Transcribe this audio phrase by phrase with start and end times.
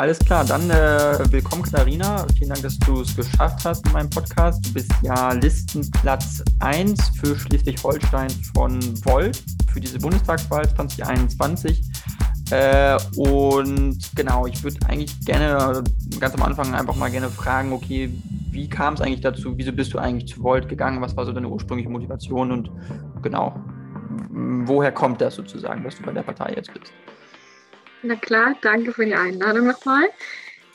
[0.00, 2.24] Alles klar, dann äh, willkommen Katharina.
[2.36, 4.64] Vielen Dank, dass du es geschafft hast in meinem Podcast.
[4.64, 9.42] Du bist ja Listenplatz 1 für Schleswig-Holstein von Volt
[9.72, 11.82] für diese Bundestagswahl 2021.
[12.52, 15.82] Äh, und genau, ich würde eigentlich gerne
[16.20, 18.08] ganz am Anfang einfach mal gerne fragen, okay,
[18.52, 19.58] wie kam es eigentlich dazu?
[19.58, 21.02] Wieso bist du eigentlich zu Volt gegangen?
[21.02, 22.52] Was war so deine ursprüngliche Motivation?
[22.52, 22.70] Und
[23.20, 23.58] genau,
[24.30, 26.92] woher kommt das sozusagen, dass du bei der Partei jetzt bist?
[28.02, 30.08] Na klar, danke für die Einladung nochmal.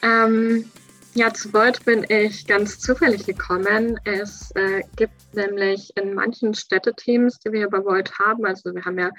[0.01, 0.69] Ähm,
[1.13, 3.97] ja, zu Volt bin ich ganz zufällig gekommen.
[4.03, 8.99] Es äh, gibt nämlich in manchen Städteteams, die wir bei Volt haben, also wir haben
[8.99, 9.11] ja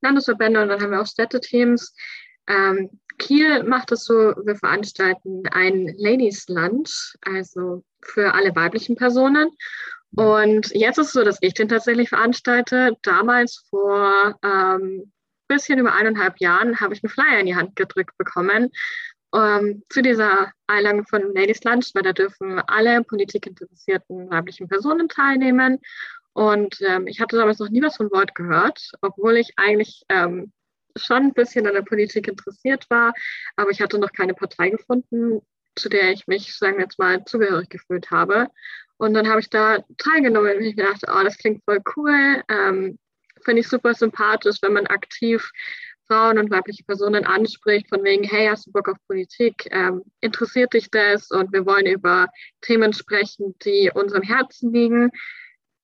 [0.00, 1.94] Landesverbände und dann haben wir auch Städteteams.
[2.48, 9.50] Ähm, Kiel macht es so, wir veranstalten ein Ladies Lunch, also für alle weiblichen Personen.
[10.16, 12.96] Und jetzt ist es so, dass ich den tatsächlich veranstalte.
[13.02, 15.11] Damals vor ähm,
[15.52, 18.70] bisschen über eineinhalb Jahren habe ich einen Flyer in die Hand gedrückt bekommen
[19.34, 25.78] ähm, zu dieser Einladung von Ladies Lunch, weil da dürfen alle politikinteressierten weiblichen Personen teilnehmen.
[26.34, 30.52] Und ähm, ich hatte damals noch nie was von Wort gehört, obwohl ich eigentlich ähm,
[30.96, 33.12] schon ein bisschen an der Politik interessiert war,
[33.56, 35.40] aber ich hatte noch keine Partei gefunden,
[35.74, 38.48] zu der ich mich, sagen wir jetzt mal, zugehörig gefühlt habe.
[38.98, 42.42] Und dann habe ich da teilgenommen und ich gedacht, oh, das klingt voll cool.
[42.48, 42.98] Ähm,
[43.44, 45.50] finde ich super sympathisch, wenn man aktiv
[46.06, 49.66] Frauen und weibliche Personen anspricht, von wegen, hey, hast du Bock auf Politik?
[49.70, 51.30] Ähm, interessiert dich das?
[51.30, 52.26] Und wir wollen über
[52.60, 55.10] Themen sprechen, die uns am Herzen liegen.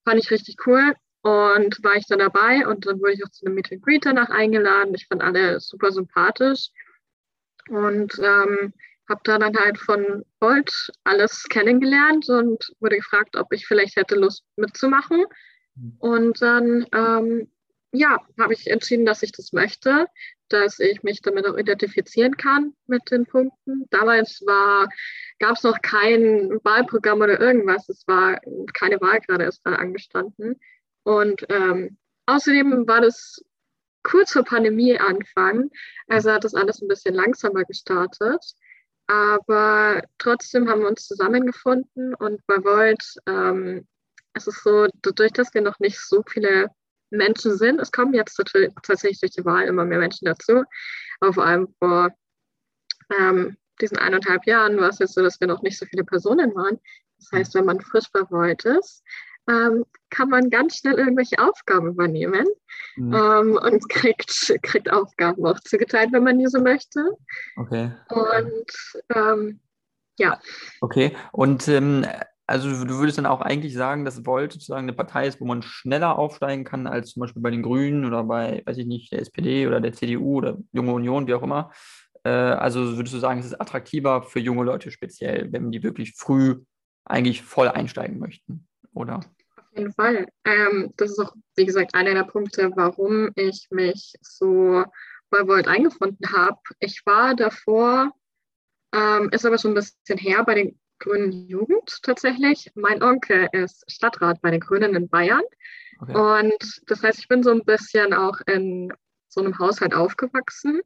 [0.05, 0.95] Fand ich richtig cool.
[1.23, 4.31] Und war ich dann dabei und dann wurde ich auch zu einem Meet Greet danach
[4.31, 4.95] eingeladen.
[4.95, 6.69] Ich fand alle super sympathisch
[7.69, 8.72] und ähm,
[9.09, 14.15] habe da dann halt von Bolt alles kennengelernt und wurde gefragt, ob ich vielleicht hätte
[14.15, 15.25] Lust mitzumachen.
[15.98, 17.51] Und dann, ähm,
[17.93, 20.07] ja, habe ich entschieden, dass ich das möchte,
[20.48, 23.87] dass ich mich damit auch identifizieren kann mit den Punkten.
[23.91, 24.43] Damals
[25.39, 27.89] gab es noch kein Wahlprogramm oder irgendwas.
[27.89, 28.41] Es war
[28.75, 30.61] keine Wahl gerade erst mal angestanden.
[31.03, 33.43] Und ähm, außerdem war das
[34.03, 35.71] kurz vor Pandemieanfang.
[36.06, 38.43] Also hat das alles ein bisschen langsamer gestartet.
[39.06, 43.87] Aber trotzdem haben wir uns zusammengefunden und bei Volt ähm,
[44.34, 46.69] es ist so, dadurch, dass wir noch nicht so viele
[47.11, 48.41] Menschen sind, es kommen jetzt
[48.83, 50.65] tatsächlich durch die Wahl immer mehr Menschen dazu,
[51.21, 52.11] aber vor allem vor
[53.19, 56.55] ähm, diesen eineinhalb Jahren war es jetzt so, dass wir noch nicht so viele Personen
[56.55, 56.78] waren.
[57.19, 59.03] Das heißt, wenn man frisch verwollt ist,
[59.49, 62.47] ähm, kann man ganz schnell irgendwelche Aufgaben übernehmen
[62.97, 63.15] mhm.
[63.15, 67.16] ähm, und kriegt, kriegt Aufgaben auch zugeteilt, wenn man die so möchte.
[67.56, 67.91] Okay.
[68.09, 68.72] Und
[69.15, 69.60] ähm,
[70.19, 70.41] ja.
[70.81, 72.05] Okay, und ähm,
[72.48, 75.60] also du würdest dann auch eigentlich sagen, dass Volt sozusagen eine Partei ist, wo man
[75.60, 79.20] schneller aufsteigen kann als zum Beispiel bei den Grünen oder bei, weiß ich nicht, der
[79.20, 81.70] SPD oder der CDU oder Junge Union, wie auch immer.
[82.25, 86.14] Äh, also würdest du sagen, es ist attraktiver für junge Leute speziell, wenn die wirklich
[86.16, 86.62] früh
[87.04, 89.16] eigentlich voll einsteigen möchten, oder?
[89.56, 90.26] Auf jeden Fall.
[90.47, 94.84] Ähm, das ist auch, wie gesagt, einer der Punkte, warum ich mich so
[95.28, 96.59] bei Volt eingefunden habe.
[96.80, 98.10] Ich war davor,
[98.94, 102.70] ähm, ist aber schon ein bisschen her, bei den Grünen Jugend tatsächlich.
[102.75, 105.42] Mein Onkel ist Stadtrat bei den Grünen in Bayern.
[106.00, 106.16] Okay.
[106.16, 108.92] Und das heißt, ich bin so ein bisschen auch in
[109.28, 110.81] so einem Haushalt aufgewachsen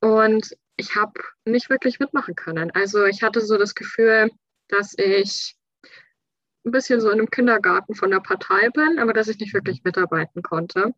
[0.00, 2.70] und ich habe nicht wirklich mitmachen können.
[2.72, 4.30] Also ich hatte so das Gefühl,
[4.68, 5.56] dass ich
[6.64, 9.84] ein bisschen so in einem Kindergarten von der Partei bin, aber dass ich nicht wirklich
[9.84, 10.92] mitarbeiten konnte.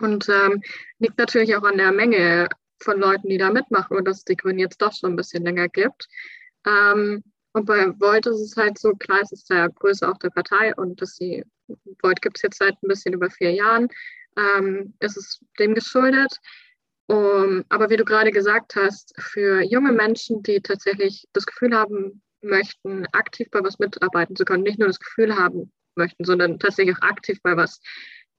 [0.00, 0.62] Und ähm,
[0.98, 2.48] liegt natürlich auch an der Menge
[2.80, 5.44] von Leuten, die da mitmachen und dass es die Grünen jetzt doch schon ein bisschen
[5.44, 6.08] länger gibt.
[6.66, 7.22] Ähm,
[7.52, 10.74] und bei Volt ist es halt so, klar, es ist der Größe auch der Partei
[10.74, 11.44] und dass sie,
[12.02, 13.88] Volt gibt es jetzt seit ein bisschen über vier Jahren,
[14.36, 16.38] ähm, ist es dem geschuldet.
[17.10, 22.20] Um, aber wie du gerade gesagt hast, für junge Menschen, die tatsächlich das Gefühl haben
[22.42, 26.94] möchten, aktiv bei was mitarbeiten zu können, nicht nur das Gefühl haben möchten, sondern tatsächlich
[26.96, 27.80] auch aktiv bei was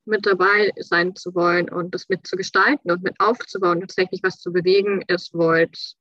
[0.06, 5.02] mit dabei sein zu wollen und das mitzugestalten und mit aufzubauen, tatsächlich was zu bewegen,
[5.08, 5.96] ist Volt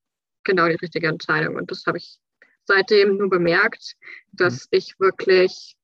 [0.44, 1.56] genau die richtige Entscheidung.
[1.56, 2.18] Und das habe ich
[2.68, 3.96] seitdem nur bemerkt,
[4.32, 4.78] dass mhm.
[4.78, 5.76] ich wirklich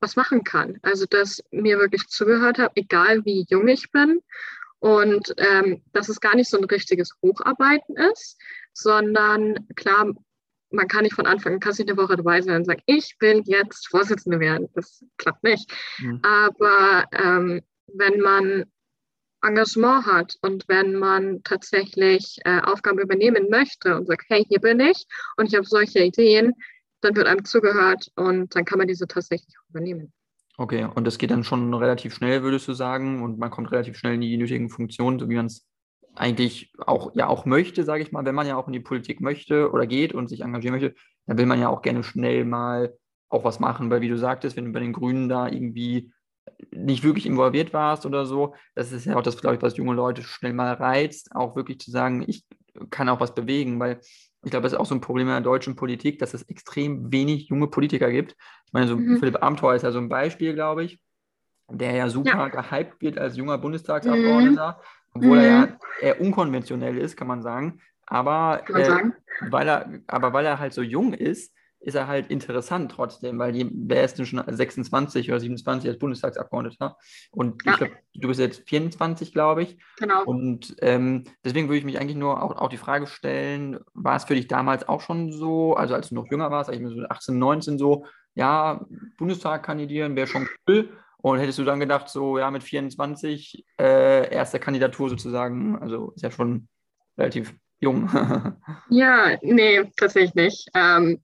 [0.00, 0.78] was machen kann.
[0.82, 4.20] Also, dass mir wirklich zugehört habe, egal wie jung ich bin.
[4.80, 8.36] Und ähm, dass es gar nicht so ein richtiges Hocharbeiten ist,
[8.72, 10.12] sondern klar,
[10.70, 13.14] man kann nicht von Anfang an, kann nicht eine Woche dabei sein und sagen, ich
[13.20, 14.68] will jetzt Vorsitzende werden.
[14.74, 15.70] Das klappt nicht.
[15.98, 16.20] Mhm.
[16.22, 18.64] Aber ähm, wenn man
[19.42, 24.80] Engagement hat und wenn man tatsächlich äh, Aufgaben übernehmen möchte und sagt, hey, hier bin
[24.80, 25.06] ich
[25.36, 26.52] und ich habe solche Ideen,
[27.00, 30.12] dann wird einem zugehört und dann kann man diese tatsächlich übernehmen.
[30.58, 33.96] Okay, und das geht dann schon relativ schnell, würdest du sagen, und man kommt relativ
[33.96, 35.66] schnell in die nötigen Funktionen, so wie man es
[36.14, 39.20] eigentlich auch ja auch möchte, sage ich mal, wenn man ja auch in die Politik
[39.20, 40.94] möchte oder geht und sich engagieren möchte,
[41.26, 42.94] dann will man ja auch gerne schnell mal
[43.28, 46.12] auch was machen, weil wie du sagtest, wenn du bei den Grünen da irgendwie
[46.70, 49.94] nicht wirklich involviert warst oder so, das ist ja auch das, glaube ich, was junge
[49.94, 52.44] Leute schnell mal reizt, auch wirklich zu sagen, ich
[52.90, 54.00] kann auch was bewegen, weil
[54.44, 57.12] ich glaube, das ist auch so ein Problem in der deutschen Politik, dass es extrem
[57.12, 58.36] wenig junge Politiker gibt.
[58.66, 59.18] Ich meine, so mhm.
[59.18, 61.00] Philipp Amthor ist ja so ein Beispiel, glaube ich,
[61.70, 62.48] der ja super ja.
[62.48, 65.20] gehypt wird als junger Bundestagsabgeordneter, mhm.
[65.20, 65.44] obwohl mhm.
[65.44, 67.80] er ja eher unkonventionell ist, kann man sagen.
[68.06, 69.14] Aber, man äh, sagen.
[69.48, 73.52] Weil er, aber weil er halt so jung ist, ist er halt interessant trotzdem, weil
[73.52, 76.96] die, wer ist denn schon 26 oder 27 als Bundestagsabgeordneter?
[77.30, 77.72] Und ja.
[77.72, 79.78] ich glaube, du bist jetzt 24, glaube ich.
[79.98, 80.24] Genau.
[80.24, 84.24] Und ähm, deswegen würde ich mich eigentlich nur auch, auch die Frage stellen, war es
[84.24, 87.38] für dich damals auch schon so, also als du noch jünger warst, ich so 18,
[87.38, 88.86] 19 so, ja,
[89.18, 90.88] Bundestag kandidieren wäre schon cool.
[91.18, 96.22] Und hättest du dann gedacht, so, ja, mit 24, äh, erste Kandidatur sozusagen, also ist
[96.22, 96.66] ja schon
[97.16, 98.08] relativ jung.
[98.90, 100.68] ja, nee, tatsächlich nicht.
[100.74, 101.22] Ähm,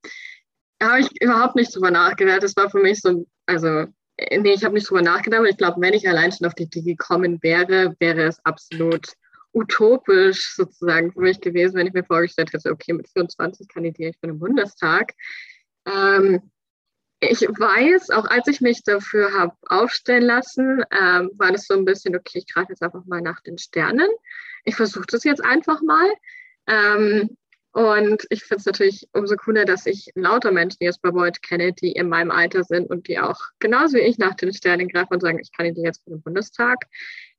[0.83, 2.43] habe ich überhaupt nicht drüber nachgedacht.
[2.43, 3.87] Das war für mich so, also,
[4.19, 6.65] nee, ich habe nicht drüber nachgedacht, aber ich glaube, wenn ich allein schon auf die
[6.65, 9.13] Idee gekommen wäre, wäre es absolut
[9.53, 14.19] utopisch sozusagen für mich gewesen, wenn ich mir vorgestellt hätte, okay, mit 24 kandidiere ich
[14.21, 15.15] für den Bundestag.
[15.87, 16.51] Ähm,
[17.21, 21.85] ich weiß, auch als ich mich dafür habe aufstellen lassen, ähm, war das so ein
[21.85, 24.09] bisschen, okay, ich greife jetzt einfach mal nach den Sternen.
[24.65, 26.09] Ich versuche das jetzt einfach mal.
[26.69, 27.37] Ähm,
[27.79, 31.73] und ich finde es natürlich umso cooler, dass ich lauter Menschen jetzt bei Void kenne,
[31.73, 35.15] die in meinem Alter sind und die auch genauso wie ich nach den Sternen greifen
[35.15, 36.87] und sagen, ich kann die jetzt für den Bundestag.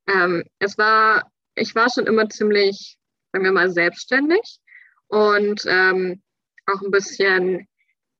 [0.07, 2.97] Ähm, es war, ich war schon immer ziemlich,
[3.33, 4.59] sagen wir mal, selbstständig
[5.07, 6.21] und ähm,
[6.67, 7.67] auch ein bisschen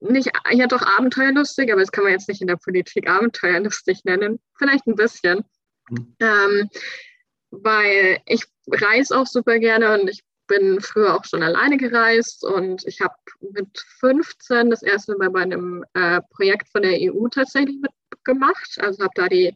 [0.01, 4.41] nicht, ja doch abenteuerlustig, aber das kann man jetzt nicht in der Politik abenteuerlustig nennen.
[4.57, 5.45] Vielleicht ein bisschen.
[5.89, 6.15] Mhm.
[6.19, 6.69] Ähm,
[7.51, 12.85] weil ich reise auch super gerne und ich bin früher auch schon alleine gereist und
[12.85, 17.77] ich habe mit 15 das erste Mal bei einem äh, Projekt von der EU tatsächlich
[17.79, 18.77] mitgemacht.
[18.79, 19.55] Also habe da die,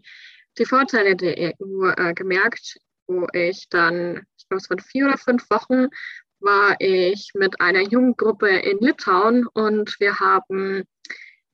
[0.58, 5.18] die Vorteile der EU äh, gemerkt, wo ich dann, ich glaube, es waren vier oder
[5.18, 5.88] fünf Wochen,
[6.40, 10.84] war ich mit einer Jugendgruppe in Litauen und wir haben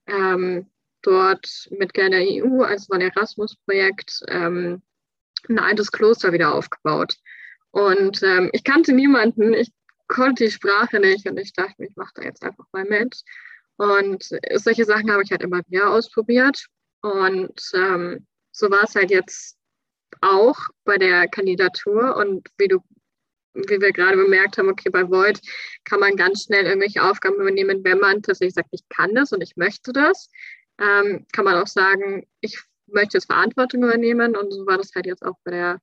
[0.07, 0.69] ähm,
[1.01, 4.81] dort mit der EU, also ein Erasmus-Projekt, ähm,
[5.47, 7.15] ein altes Kloster wieder aufgebaut.
[7.71, 9.71] Und ähm, ich kannte niemanden, ich
[10.07, 13.21] konnte die Sprache nicht und ich dachte ich mache da jetzt einfach mal mit.
[13.77, 16.65] Und solche Sachen habe ich halt immer wieder ausprobiert.
[17.01, 19.57] Und ähm, so war es halt jetzt
[20.19, 22.17] auch bei der Kandidatur.
[22.17, 22.79] Und wie du,
[23.53, 25.39] wie wir gerade bemerkt haben, okay, bei Void
[25.85, 29.41] kann man ganz schnell irgendwelche Aufgaben übernehmen, wenn man tatsächlich sagt, ich kann das und
[29.41, 30.29] ich möchte das.
[30.77, 34.35] Ähm, kann man auch sagen, ich möchte jetzt Verantwortung übernehmen.
[34.35, 35.81] Und so war das halt jetzt auch bei der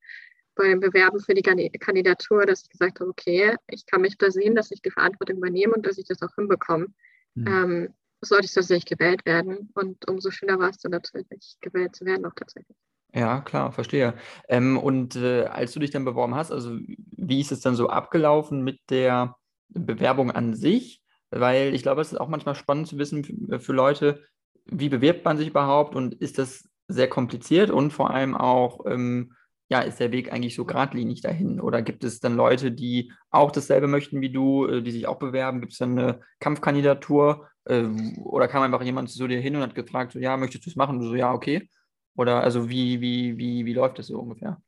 [0.56, 4.54] beim Bewerben für die Kandidatur, dass ich gesagt habe, okay, ich kann mich da sehen,
[4.54, 6.88] dass ich die Verantwortung übernehme und dass ich das auch hinbekomme.
[7.34, 7.46] Mhm.
[7.46, 9.70] Ähm, sollte ich tatsächlich gewählt werden.
[9.74, 11.26] Und umso schöner war es dann natürlich,
[11.60, 12.76] gewählt zu werden auch tatsächlich.
[13.14, 14.14] Ja, klar, verstehe.
[14.48, 17.88] Ähm, und äh, als du dich dann beworben hast, also wie ist es dann so
[17.88, 19.36] abgelaufen mit der
[19.68, 21.02] Bewerbung an sich?
[21.30, 24.22] Weil ich glaube, es ist auch manchmal spannend zu wissen für, für Leute,
[24.64, 29.32] wie bewirbt man sich überhaupt und ist das sehr kompliziert und vor allem auch, ähm,
[29.68, 31.60] ja, ist der Weg eigentlich so geradlinig dahin?
[31.60, 35.18] Oder gibt es dann Leute, die auch dasselbe möchten wie du, äh, die sich auch
[35.18, 35.60] bewerben?
[35.60, 37.48] Gibt es dann eine Kampfkandidatur?
[37.64, 37.86] Äh,
[38.23, 40.76] oder kam einfach jemand zu dir hin und hat gefragt, so, ja, möchtest du es
[40.76, 41.00] machen?
[41.00, 41.68] Du so, ja, okay.
[42.16, 44.62] Oder also wie, wie, wie, wie läuft das so ungefähr?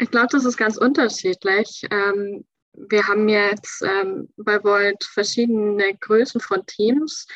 [0.00, 1.86] Ich glaube, das ist ganz unterschiedlich.
[1.90, 7.26] Ähm, wir haben jetzt ähm, bei Volt verschiedene Größen von Teams.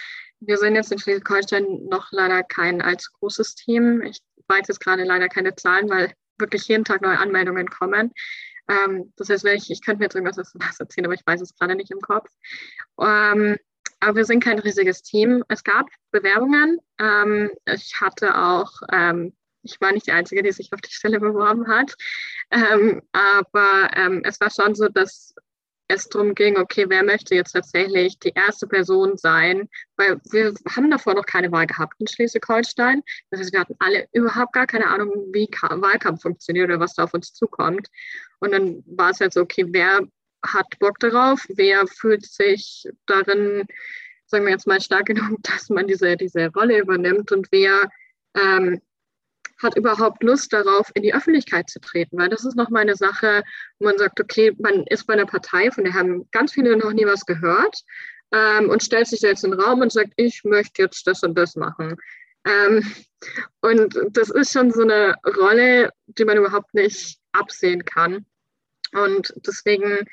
[0.41, 4.03] Wir sind jetzt in Schleswig-Holstein noch leider kein allzu großes Team.
[4.03, 8.13] Ich weiß jetzt gerade leider keine Zahlen, weil wirklich jeden Tag neue Anmeldungen kommen.
[8.69, 11.41] Ähm, das heißt, ich, ich könnte mir jetzt irgendwas aus was erzählen, aber ich weiß
[11.41, 12.29] es gerade nicht im Kopf.
[13.01, 13.57] Ähm,
[14.01, 15.45] aber wir sind kein riesiges Team.
[15.49, 16.79] Es gab Bewerbungen.
[17.01, 21.19] Ähm, ich hatte auch, ähm, ich war nicht die Einzige, die sich auf die Stelle
[21.19, 21.95] beworben hat.
[22.51, 25.35] Ähm, aber ähm, es war schon so, dass
[25.89, 30.91] es darum ging, okay, wer möchte jetzt tatsächlich die erste Person sein, weil wir haben
[30.91, 33.03] davor noch keine Wahl gehabt in Schleswig-Holstein.
[33.31, 37.05] Das heißt, wir hatten alle überhaupt gar keine Ahnung, wie Wahlkampf funktioniert oder was da
[37.05, 37.89] auf uns zukommt.
[38.39, 40.07] Und dann war es halt so, okay, wer
[40.45, 43.67] hat Bock darauf, wer fühlt sich darin,
[44.27, 47.91] sagen wir jetzt mal, stark genug, dass man diese, diese Rolle übernimmt und wer
[48.35, 48.81] ähm,
[49.63, 52.19] hat überhaupt Lust darauf, in die Öffentlichkeit zu treten?
[52.19, 53.43] Weil das ist nochmal eine Sache,
[53.79, 56.93] wo man sagt, okay, man ist bei einer Partei, von der haben ganz viele noch
[56.93, 57.83] nie was gehört
[58.33, 61.37] ähm, und stellt sich jetzt in den Raum und sagt, ich möchte jetzt das und
[61.37, 61.97] das machen.
[62.45, 62.85] Ähm,
[63.61, 68.27] und das ist schon so eine Rolle, die man überhaupt nicht absehen kann.
[68.93, 70.07] Und deswegen,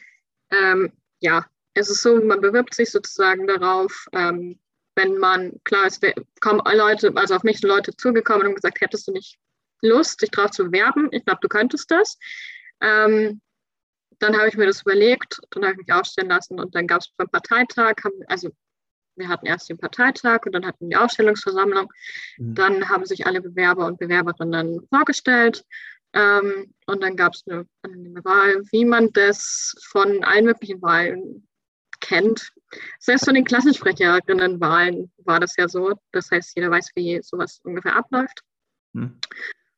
[0.51, 4.59] ähm, ja, es ist so, man bewirbt sich sozusagen darauf, ähm,
[4.95, 5.99] wenn man, klar, es
[6.39, 9.37] kommen Leute, also auf mich sind Leute zugekommen und gesagt, hättest du nicht
[9.81, 11.09] Lust, dich darauf zu bewerben?
[11.11, 12.17] Ich glaube, du könntest das.
[12.81, 13.41] Ähm,
[14.19, 17.01] dann habe ich mir das überlegt, dann habe ich mich aufstellen lassen und dann gab
[17.01, 18.49] es beim Parteitag, haben, also
[19.17, 21.91] wir hatten erst den Parteitag und dann hatten wir die Ausstellungsversammlung.
[22.37, 22.55] Mhm.
[22.55, 25.63] Dann haben sich alle Bewerber und Bewerberinnen vorgestellt
[26.13, 31.47] ähm, und dann gab es eine anonyme Wahl, wie man das von allen möglichen Wahlen
[31.99, 32.51] kennt.
[32.99, 35.93] Selbst von den Klassensprecherinnenwahlen war das ja so.
[36.11, 38.41] Das heißt, jeder weiß, wie sowas ungefähr abläuft.
[38.93, 39.19] Mhm.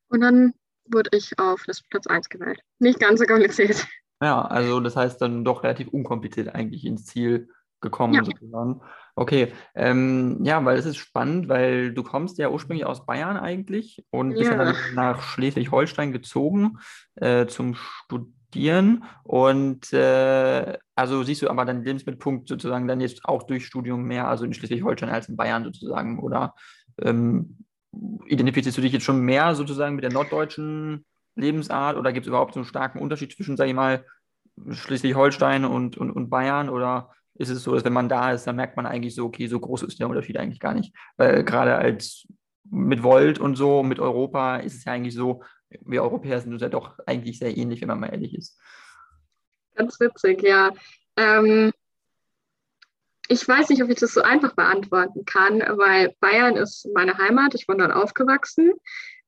[0.09, 0.53] Und dann
[0.85, 2.59] wurde ich auf das Platz 1 gewählt.
[2.79, 3.85] Nicht ganz so kompliziert.
[4.21, 7.49] Ja, also das heißt dann doch relativ unkompliziert eigentlich ins Ziel
[7.81, 8.23] gekommen ja.
[8.23, 8.81] sozusagen.
[9.15, 14.03] Okay, ähm, ja, weil es ist spannend, weil du kommst ja ursprünglich aus Bayern eigentlich
[14.09, 14.57] und bist ja.
[14.57, 16.79] dann nach Schleswig-Holstein gezogen
[17.15, 18.36] äh, zum Studieren
[19.23, 24.27] und äh, also siehst du aber deinen Lebensmittelpunkt sozusagen dann jetzt auch durch Studium mehr,
[24.27, 26.55] also in Schleswig-Holstein als in Bayern sozusagen oder
[27.01, 27.57] ähm,
[28.25, 32.53] identifizierst du dich jetzt schon mehr sozusagen mit der norddeutschen Lebensart oder gibt es überhaupt
[32.53, 34.05] so einen starken Unterschied zwischen, sage ich mal,
[34.69, 38.55] Schleswig-Holstein und, und, und Bayern oder ist es so, dass wenn man da ist, dann
[38.55, 40.95] merkt man eigentlich so, okay, so groß ist der Unterschied eigentlich gar nicht.
[41.17, 42.27] Weil gerade als
[42.69, 46.61] mit Volt und so, mit Europa ist es ja eigentlich so, wir Europäer sind uns
[46.61, 48.59] ja doch eigentlich sehr ähnlich, wenn man mal ehrlich ist.
[49.75, 50.71] Ganz witzig, ja.
[51.15, 51.71] Ähm,
[53.27, 57.55] ich weiß nicht, ob ich das so einfach beantworten kann, weil Bayern ist meine Heimat,
[57.55, 58.71] ich bin dort aufgewachsen.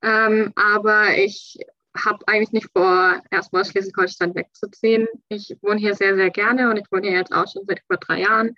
[0.01, 1.60] Ähm, aber ich
[1.98, 5.08] habe eigentlich nicht vor, erstmal aus Schleswig-Holstein wegzuziehen.
[5.27, 7.98] Ich wohne hier sehr, sehr gerne und ich wohne hier jetzt auch schon seit über
[7.98, 8.55] drei Jahren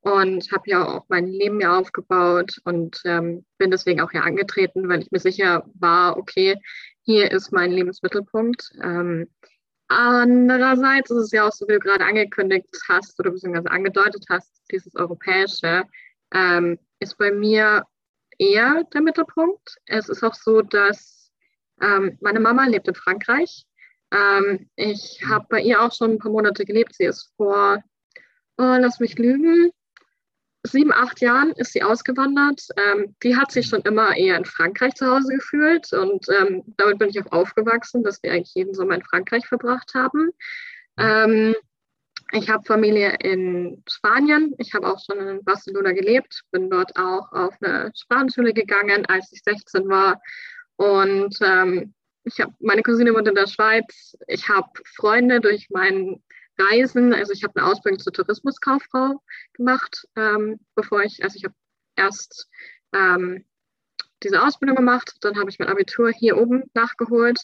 [0.00, 4.88] und habe ja auch mein Leben hier aufgebaut und ähm, bin deswegen auch hier angetreten,
[4.88, 6.60] weil ich mir sicher war, okay,
[7.04, 8.70] hier ist mein Lebensmittelpunkt.
[8.82, 9.28] Ähm,
[9.88, 14.62] andererseits ist es ja auch so, wie du gerade angekündigt hast oder beziehungsweise angedeutet hast,
[14.70, 15.84] dieses Europäische
[16.32, 17.84] ähm, ist bei mir
[18.38, 19.76] eher der Mittelpunkt.
[19.86, 21.30] Es ist auch so, dass
[21.80, 23.66] ähm, meine Mama lebt in Frankreich.
[24.10, 26.94] Ähm, ich habe bei ihr auch schon ein paar Monate gelebt.
[26.94, 27.82] Sie ist vor,
[28.56, 29.70] oh, lass mich lügen,
[30.64, 32.66] sieben, acht Jahren ist sie ausgewandert.
[32.76, 36.98] Ähm, die hat sich schon immer eher in Frankreich zu Hause gefühlt und ähm, damit
[36.98, 40.30] bin ich auch aufgewachsen, dass wir eigentlich jeden Sommer in Frankreich verbracht haben.
[40.98, 41.54] Ähm,
[42.32, 44.54] ich habe Familie in Spanien.
[44.58, 49.30] Ich habe auch schon in Barcelona gelebt, bin dort auch auf eine Sprachenschule gegangen, als
[49.32, 50.20] ich 16 war
[50.76, 51.94] und ähm,
[52.24, 54.16] ich habe meine Cousine wohnt in der Schweiz.
[54.26, 56.22] Ich habe Freunde durch mein
[56.58, 57.12] Reisen.
[57.12, 59.22] Also ich habe eine Ausbildung zur Tourismuskauffrau
[59.54, 61.54] gemacht, ähm, bevor ich, also ich habe
[61.96, 62.48] erst
[62.92, 63.44] ähm,
[64.22, 67.40] diese Ausbildung gemacht, dann habe ich mein Abitur hier oben nachgeholt.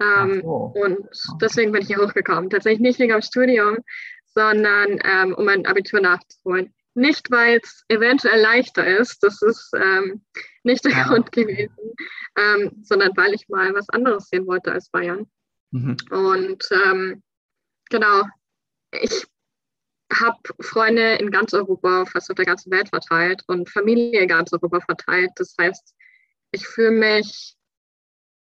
[0.00, 0.72] Ähm, so.
[0.74, 1.08] Und
[1.40, 2.50] deswegen bin ich hier hochgekommen.
[2.50, 3.78] Tatsächlich nicht wegen dem Studium,
[4.26, 6.74] sondern ähm, um mein Abitur nachzuholen.
[6.94, 10.22] Nicht, weil es eventuell leichter ist, das ist ähm,
[10.64, 11.04] nicht der ja.
[11.04, 11.94] Grund gewesen,
[12.36, 15.26] ähm, sondern weil ich mal was anderes sehen wollte als Bayern.
[15.70, 15.96] Mhm.
[16.10, 16.68] Und
[17.90, 18.22] genau,
[18.92, 19.26] ich
[20.12, 24.52] habe Freunde in ganz Europa, fast auf der ganzen Welt verteilt und Familie in ganz
[24.52, 25.30] Europa verteilt.
[25.36, 25.94] Das heißt,
[26.52, 27.56] ich fühle mich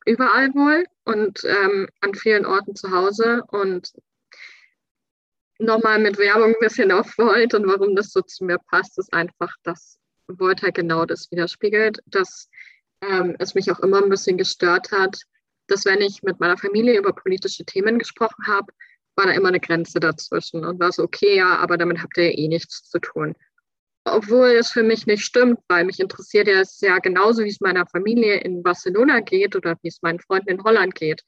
[0.06, 3.92] überall wohl und ähm, an vielen Orten zu Hause und
[5.60, 9.14] nochmal mit Werbung ein bisschen auf Volt und warum das so zu mir passt, ist
[9.14, 12.50] einfach, dass Volt halt genau das widerspiegelt, dass
[13.02, 15.18] ähm, es mich auch immer ein bisschen gestört hat,
[15.68, 18.72] dass wenn ich mit meiner Familie über politische Themen gesprochen habe,
[19.20, 22.38] war da immer eine Grenze dazwischen und war so, okay, ja, aber damit habt ihr
[22.38, 23.36] eh nichts zu tun.
[24.06, 27.60] Obwohl es für mich nicht stimmt, weil mich interessiert ja es ja genauso, wie es
[27.60, 31.26] meiner Familie in Barcelona geht oder wie es meinen Freunden in Holland geht.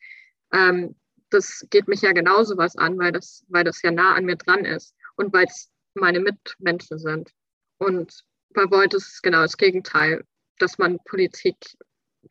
[0.53, 0.95] Ähm,
[1.29, 4.37] das geht mich ja genauso was an, weil das, weil das ja nah an mir
[4.37, 7.29] dran ist und weil es meine Mitmenschen sind.
[7.77, 10.23] Und bei Volt ist es genau das Gegenteil,
[10.59, 11.57] dass man Politik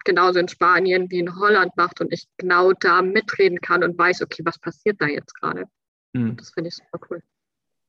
[0.05, 4.23] genauso in Spanien wie in Holland macht und ich genau da mitreden kann und weiß,
[4.23, 5.65] okay, was passiert da jetzt gerade.
[6.13, 6.37] Mhm.
[6.37, 7.23] Das finde ich super cool.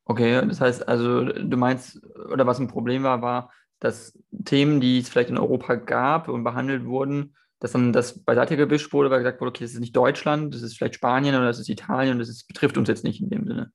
[0.05, 2.01] Okay, das heißt also, du meinst,
[2.31, 6.43] oder was ein Problem war, war, dass Themen, die es vielleicht in Europa gab und
[6.43, 9.95] behandelt wurden, dass dann das beiseite gewischt wurde, weil gesagt wurde, okay, das ist nicht
[9.95, 13.03] Deutschland, das ist vielleicht Spanien oder das ist Italien und das ist, betrifft uns jetzt
[13.03, 13.71] nicht in dem Sinne.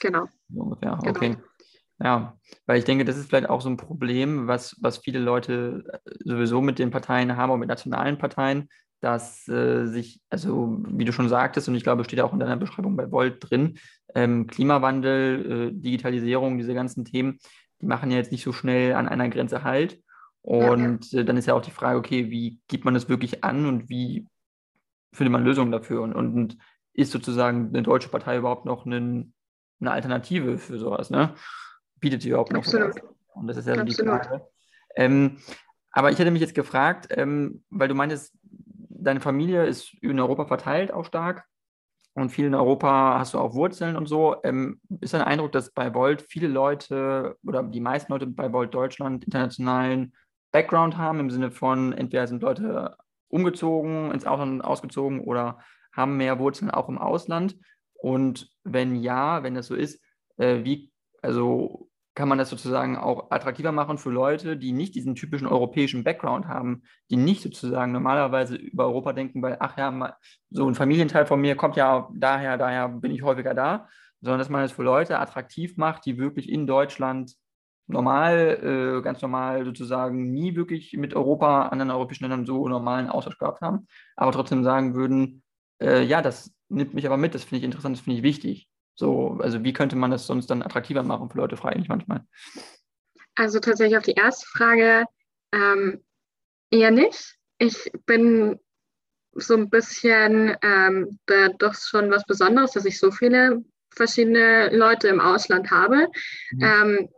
[0.00, 0.26] Genau.
[0.48, 1.10] So ungefähr, genau.
[1.10, 1.36] okay.
[2.00, 2.36] Ja,
[2.66, 6.10] weil ich denke, das ist vielleicht auch so ein Problem, was, was viele Leute äh,
[6.24, 8.68] sowieso mit den Parteien haben, und mit nationalen Parteien,
[9.00, 12.56] dass äh, sich, also wie du schon sagtest, und ich glaube, steht auch in deiner
[12.56, 13.78] Beschreibung bei Volt drin,
[14.14, 17.38] ähm, Klimawandel, äh, Digitalisierung, diese ganzen Themen,
[17.80, 20.00] die machen ja jetzt nicht so schnell an einer Grenze halt.
[20.42, 21.22] Und ja, ja.
[21.22, 23.88] Äh, dann ist ja auch die Frage, okay, wie geht man das wirklich an und
[23.88, 24.26] wie
[25.12, 26.02] findet man Lösungen dafür?
[26.02, 26.56] Und, und,
[26.94, 29.32] ist sozusagen eine deutsche Partei überhaupt noch einen,
[29.80, 31.32] eine Alternative für sowas, ne?
[32.00, 32.94] Bietet sie überhaupt noch Absolut.
[32.94, 33.14] sowas?
[33.34, 33.98] Und das ist ja Absolut.
[33.98, 34.46] die Frage.
[34.96, 35.38] Ähm,
[35.92, 40.46] aber ich hätte mich jetzt gefragt, ähm, weil du meintest, deine Familie ist in Europa
[40.46, 41.44] verteilt auch stark
[42.14, 44.36] und viel in Europa hast du auch Wurzeln und so.
[44.42, 48.74] Ähm, ist dein Eindruck, dass bei Volt viele Leute oder die meisten Leute bei Volt
[48.74, 50.12] Deutschland internationalen
[50.50, 52.96] Background haben, im Sinne von entweder sind Leute
[53.28, 55.58] umgezogen, ins Ausland ausgezogen oder
[55.92, 57.56] haben mehr Wurzeln auch im Ausland?
[57.94, 60.00] Und wenn ja, wenn das so ist,
[60.38, 61.87] äh, wie, also
[62.18, 66.48] kann man das sozusagen auch attraktiver machen für Leute, die nicht diesen typischen europäischen Background
[66.48, 70.16] haben, die nicht sozusagen normalerweise über Europa denken, weil, ach ja,
[70.50, 73.88] so ein Familienteil von mir kommt ja daher, daher bin ich häufiger da,
[74.20, 77.36] sondern dass man es für Leute attraktiv macht, die wirklich in Deutschland
[77.86, 83.38] normal, äh, ganz normal sozusagen nie wirklich mit Europa, anderen europäischen Ländern so normalen Austausch
[83.38, 85.44] gehabt haben, aber trotzdem sagen würden,
[85.80, 88.67] äh, ja, das nimmt mich aber mit, das finde ich interessant, das finde ich wichtig.
[88.98, 92.24] So, also wie könnte man das sonst dann attraktiver machen für Leute, frage ich manchmal.
[93.36, 95.04] Also tatsächlich auf die erste Frage
[95.52, 96.04] ähm,
[96.72, 97.36] eher nicht.
[97.58, 98.58] Ich bin
[99.34, 103.64] so ein bisschen ähm, da doch schon was Besonderes, dass ich so viele
[103.94, 106.08] verschiedene Leute im Ausland habe.
[106.50, 106.60] Mhm.
[106.60, 107.08] Ähm,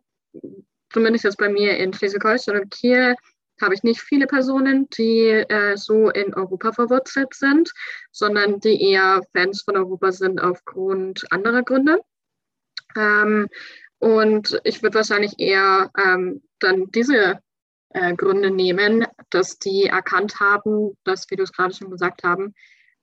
[0.92, 3.14] zumindest jetzt bei mir in Schleswig-Holstein und Kiel
[3.60, 7.72] habe ich nicht viele Personen, die äh, so in Europa verwurzelt sind,
[8.12, 11.98] sondern die eher Fans von Europa sind aufgrund anderer Gründe.
[12.96, 13.48] Ähm,
[13.98, 17.40] und ich würde wahrscheinlich eher ähm, dann diese
[17.90, 22.54] äh, Gründe nehmen, dass die erkannt haben, dass, wie du es gerade schon gesagt haben,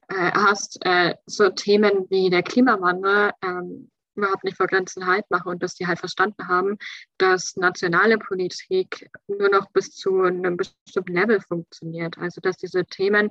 [0.09, 5.49] äh, hast, äh, so Themen wie der Klimawandel ähm, überhaupt nicht vor Grenzen Halt machen
[5.49, 6.77] und dass die halt verstanden haben,
[7.17, 12.17] dass nationale Politik nur noch bis zu einem bestimmten Level funktioniert.
[12.17, 13.29] Also dass diese Themen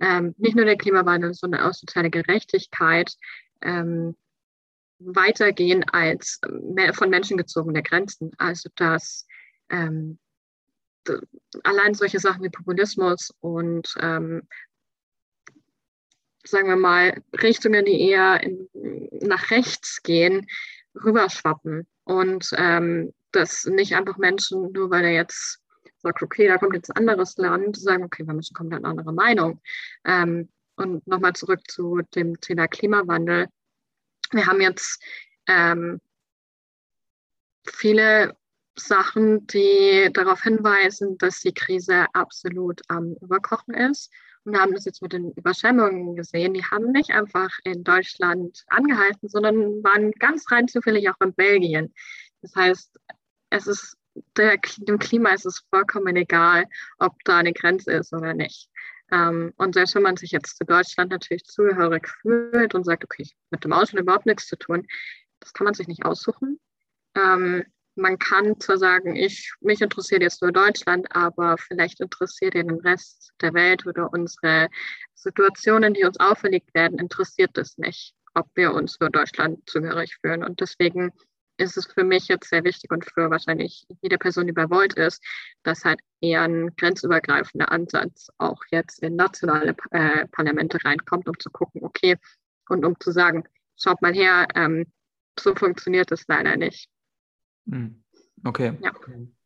[0.00, 3.14] ähm, nicht nur der Klimawandel, sondern auch soziale Gerechtigkeit
[3.62, 4.16] ähm,
[4.98, 6.40] weitergehen als
[6.92, 8.32] von Menschen gezogene Grenzen.
[8.38, 9.26] Also dass
[9.70, 10.18] ähm,
[11.62, 14.42] allein solche Sachen wie Populismus und ähm,
[16.46, 18.68] sagen wir mal, Richtungen, die eher in,
[19.20, 20.46] nach rechts gehen,
[20.94, 21.86] rüberschwappen.
[22.04, 25.60] Und ähm, dass nicht einfach Menschen, nur weil er jetzt
[25.98, 29.60] sagt, okay, da kommt jetzt ein anderes Land, sagen, okay, wir müssen komplett andere Meinung.
[30.04, 33.48] Ähm, und nochmal zurück zu dem Thema Klimawandel.
[34.32, 35.02] Wir haben jetzt
[35.46, 36.00] ähm,
[37.64, 38.36] viele
[38.76, 44.10] Sachen, die darauf hinweisen, dass die Krise absolut am Überkochen ist
[44.44, 46.54] und haben das jetzt mit den Überschwemmungen gesehen.
[46.54, 51.94] Die haben nicht einfach in Deutschland angehalten, sondern waren ganz rein zufällig auch in Belgien.
[52.42, 52.98] Das heißt,
[53.50, 53.96] es ist
[54.36, 56.66] der, dem Klima ist es vollkommen egal,
[56.98, 58.68] ob da eine Grenze ist oder nicht.
[59.10, 63.26] Ähm, und selbst wenn man sich jetzt zu Deutschland natürlich zugehörig fühlt und sagt, okay,
[63.50, 64.86] mit dem Ausland überhaupt nichts zu tun,
[65.40, 66.60] das kann man sich nicht aussuchen.
[67.14, 67.64] Ähm,
[67.96, 73.32] man kann zwar sagen, ich, mich interessiert jetzt nur Deutschland, aber vielleicht interessiert den Rest
[73.40, 74.68] der Welt oder unsere
[75.14, 80.44] Situationen, die uns auferlegt werden, interessiert es nicht, ob wir uns nur Deutschland zugehörig fühlen.
[80.44, 81.12] Und deswegen
[81.56, 84.94] ist es für mich jetzt sehr wichtig und für wahrscheinlich jede Person, die bei Volt
[84.94, 85.22] ist,
[85.62, 91.50] dass halt eher ein grenzübergreifender Ansatz auch jetzt in nationale äh, Parlamente reinkommt, um zu
[91.50, 92.16] gucken, okay,
[92.68, 93.44] und um zu sagen,
[93.76, 94.86] schaut mal her, ähm,
[95.38, 96.88] so funktioniert es leider nicht.
[97.68, 98.02] Hm.
[98.44, 98.76] Okay.
[98.82, 98.92] Ja.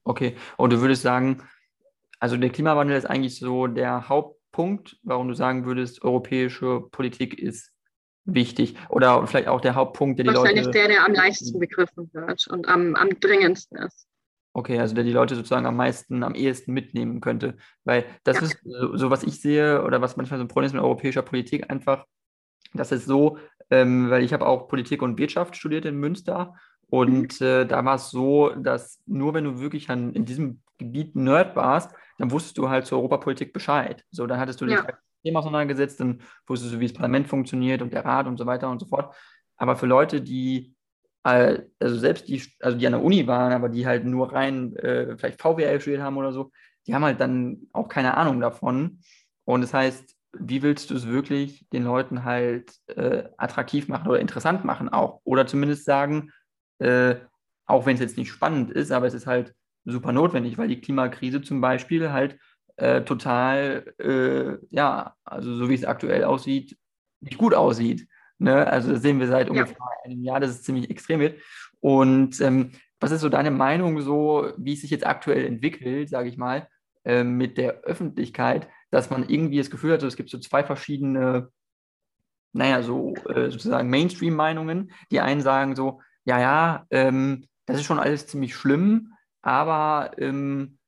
[0.05, 0.37] Okay.
[0.57, 1.43] Und du würdest sagen,
[2.19, 7.73] also der Klimawandel ist eigentlich so der Hauptpunkt, warum du sagen würdest, europäische Politik ist
[8.25, 8.77] wichtig.
[8.89, 10.41] Oder vielleicht auch der Hauptpunkt, der die Leute.
[10.41, 14.07] Wahrscheinlich der, der am leichtesten begriffen wird und am, am dringendsten ist.
[14.53, 17.57] Okay, also der die Leute sozusagen am meisten, am ehesten mitnehmen könnte.
[17.85, 18.43] Weil das ja.
[18.43, 21.23] ist so, so, was ich sehe oder was manchmal so ein Problem ist mit europäischer
[21.23, 22.07] Politik einfach,
[22.75, 23.39] das ist so,
[23.71, 26.55] ähm, weil ich habe auch Politik und Wirtschaft studiert in Münster
[26.91, 31.17] und äh, da war es so, dass nur wenn du wirklich an, in diesem Gebiet
[31.17, 34.05] Nerd warst, dann wusstest du halt zur Europapolitik Bescheid.
[34.11, 34.83] So, dann hattest du dich ja.
[34.83, 38.39] mit dem Thema auseinandergesetzt, dann wusstest du, wie das Parlament funktioniert und der Rat und
[38.39, 39.15] so weiter und so fort.
[39.57, 40.75] Aber für Leute, die,
[41.23, 45.17] also selbst die, also die an der Uni waren, aber die halt nur rein äh,
[45.19, 46.53] vielleicht VWL studiert haben oder so,
[46.87, 49.01] die haben halt dann auch keine Ahnung davon.
[49.45, 54.21] Und das heißt, wie willst du es wirklich den Leuten halt äh, attraktiv machen oder
[54.21, 55.21] interessant machen auch?
[55.25, 56.31] Oder zumindest sagen,
[56.79, 57.17] äh,
[57.67, 60.81] auch wenn es jetzt nicht spannend ist, aber es ist halt super notwendig, weil die
[60.81, 62.39] Klimakrise zum Beispiel halt
[62.77, 66.77] äh, total, äh, ja, also so wie es aktuell aussieht,
[67.21, 68.07] nicht gut aussieht.
[68.39, 68.67] Ne?
[68.67, 71.41] Also das sehen wir seit ungefähr einem Jahr, dass es ziemlich extrem wird.
[71.81, 76.29] Und ähm, was ist so deine Meinung so, wie es sich jetzt aktuell entwickelt, sage
[76.29, 76.69] ich mal,
[77.05, 80.65] äh, mit der Öffentlichkeit, dass man irgendwie das Gefühl hat, so, es gibt so zwei
[80.65, 81.51] verschiedene
[82.53, 84.93] naja, so äh, sozusagen Mainstream-Meinungen.
[85.11, 90.79] Die einen sagen so, ja, ja, ähm, das ist schon alles ziemlich schlimm, aber ähm,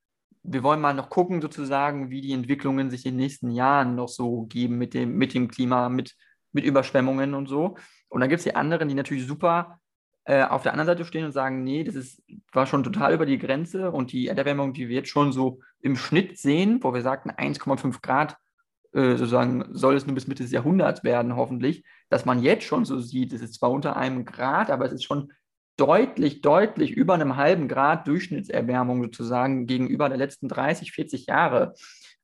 [0.43, 4.07] wir wollen mal noch gucken, sozusagen, wie die Entwicklungen sich in den nächsten Jahren noch
[4.07, 6.15] so geben mit dem, mit dem Klima, mit,
[6.51, 7.75] mit Überschwemmungen und so.
[8.09, 9.79] Und dann gibt es die anderen, die natürlich super
[10.25, 12.21] äh, auf der anderen Seite stehen und sagen, nee, das ist,
[12.53, 15.95] war schon total über die Grenze und die Erderwärmung, die wir jetzt schon so im
[15.95, 18.37] Schnitt sehen, wo wir sagten, 1,5 Grad
[18.93, 22.85] äh, sozusagen soll es nur bis Mitte des Jahrhunderts werden, hoffentlich, dass man jetzt schon
[22.85, 25.31] so sieht, es ist zwar unter einem Grad, aber es ist schon
[25.77, 31.73] deutlich, deutlich über einem halben Grad Durchschnittserwärmung sozusagen gegenüber der letzten 30, 40 Jahre.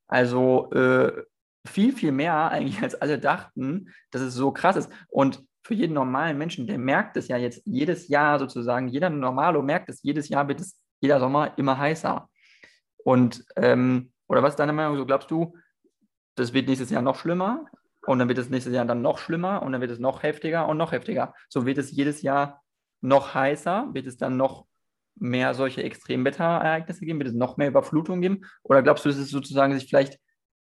[0.07, 1.23] Also äh,
[1.65, 4.91] viel, viel mehr eigentlich als alle dachten, dass es so krass ist.
[5.07, 9.61] Und für jeden normalen Menschen, der merkt es ja jetzt jedes Jahr sozusagen, jeder Normalo
[9.61, 12.29] merkt es, jedes Jahr wird es jeder Sommer immer heißer.
[12.97, 14.97] Und, ähm, oder was ist deine Meinung?
[14.97, 15.55] So glaubst du,
[16.37, 17.65] das wird nächstes Jahr noch schlimmer
[18.05, 20.67] und dann wird es nächstes Jahr dann noch schlimmer und dann wird es noch heftiger
[20.67, 21.33] und noch heftiger.
[21.49, 22.63] So wird es jedes Jahr
[23.01, 24.67] noch heißer, wird es dann noch
[25.15, 28.45] mehr solche Extremwetterereignisse geben, wird es noch mehr Überflutungen geben?
[28.61, 30.19] Oder glaubst du, dass es sozusagen sich vielleicht,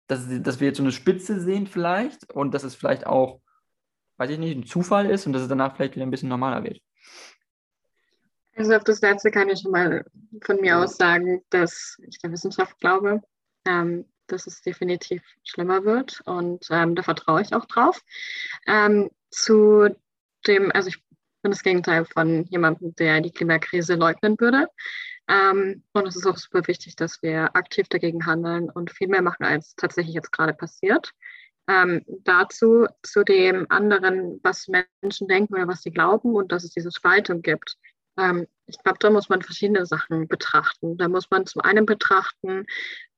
[0.09, 3.41] dass, dass wir jetzt so eine Spitze sehen vielleicht und dass es vielleicht auch,
[4.17, 6.65] weiß ich nicht, ein Zufall ist und dass es danach vielleicht wieder ein bisschen normaler
[6.65, 6.81] wird?
[8.57, 10.05] Also auf das Letzte kann ich schon mal
[10.43, 13.23] von mir aus sagen, dass ich der Wissenschaft glaube.
[13.65, 18.03] Ähm, dass es definitiv schlimmer wird und ähm, da vertraue ich auch drauf.
[18.67, 19.89] Ähm, zu
[20.47, 21.03] dem, also ich
[21.43, 24.69] bin das Gegenteil von jemandem, der die Klimakrise leugnen würde.
[25.29, 29.23] Ähm, und es ist auch super wichtig, dass wir aktiv dagegen handeln und viel mehr
[29.23, 31.13] machen, als tatsächlich jetzt gerade passiert.
[31.69, 36.71] Ähm, dazu, zu dem anderen, was Menschen denken oder was sie glauben und dass es
[36.73, 37.77] diese Spaltung gibt.
[38.19, 40.97] Ähm, ich glaube, da muss man verschiedene Sachen betrachten.
[40.97, 42.67] Da muss man zum einen betrachten,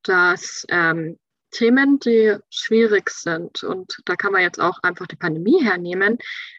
[0.05, 1.19] dass ähm,
[1.51, 6.19] Themen, die schwierig sind, und da kann man jetzt auch einfach die Pandemie hernehmen,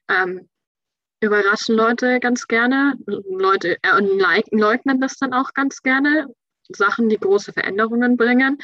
[0.10, 0.48] ähm,
[1.20, 2.96] überraschen Leute ganz gerne.
[3.06, 4.00] Leute äh,
[4.52, 6.28] leugnen das dann auch ganz gerne.
[6.70, 8.58] Sachen, die große Veränderungen bringen.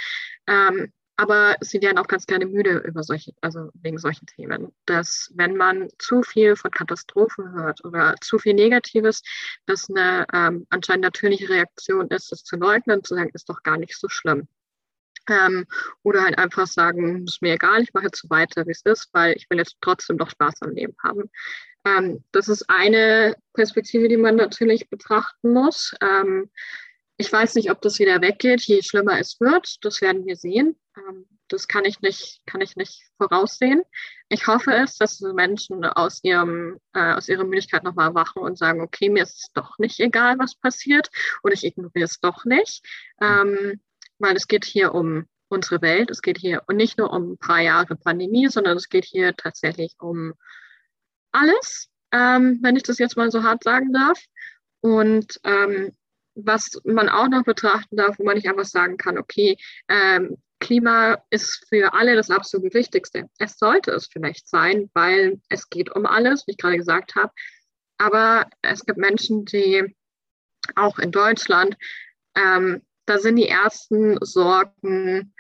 [0.48, 4.74] Ähm, aber sie werden auch ganz gerne müde über solche, also wegen solchen Themen.
[4.86, 9.22] Dass wenn man zu viel von Katastrophen hört oder zu viel Negatives,
[9.68, 13.78] dass eine ähm, anscheinend natürliche Reaktion ist, das zu leugnen, zu sagen, ist doch gar
[13.78, 14.48] nicht so schlimm.
[15.32, 15.66] Ähm,
[16.04, 19.10] oder halt einfach sagen, ist mir egal, ich mache jetzt so weiter, wie es ist,
[19.14, 21.30] weil ich will jetzt trotzdem noch Spaß am Leben haben.
[21.86, 25.94] Ähm, das ist eine Perspektive, die man natürlich betrachten muss.
[26.02, 26.50] Ähm,
[27.18, 29.78] ich weiß nicht, ob das wieder weggeht, je schlimmer es wird.
[29.86, 30.76] Das werden wir sehen.
[30.98, 33.84] Ähm, das kann ich nicht, kann ich nicht voraussehen.
[34.30, 38.82] Ich hoffe es, dass Menschen aus, ihrem, äh, aus ihrer Müdigkeit nochmal erwachen und sagen,
[38.82, 41.10] okay, mir ist es doch nicht egal, was passiert
[41.44, 42.86] und ich ignoriere es doch nicht.
[43.22, 43.82] Ähm,
[44.22, 47.60] weil es geht hier um unsere Welt, es geht hier nicht nur um ein paar
[47.60, 50.34] Jahre Pandemie, sondern es geht hier tatsächlich um
[51.32, 54.20] alles, ähm, wenn ich das jetzt mal so hart sagen darf.
[54.82, 55.92] Und ähm,
[56.36, 59.58] was man auch noch betrachten darf, wo man nicht einfach sagen kann, okay,
[59.90, 63.28] ähm, Klima ist für alle das absolut Wichtigste.
[63.40, 67.34] Es sollte es vielleicht sein, weil es geht um alles, wie ich gerade gesagt habe.
[67.98, 69.96] Aber es gibt Menschen, die
[70.76, 71.76] auch in Deutschland
[72.36, 75.34] ähm, da sind die ersten Sorgen,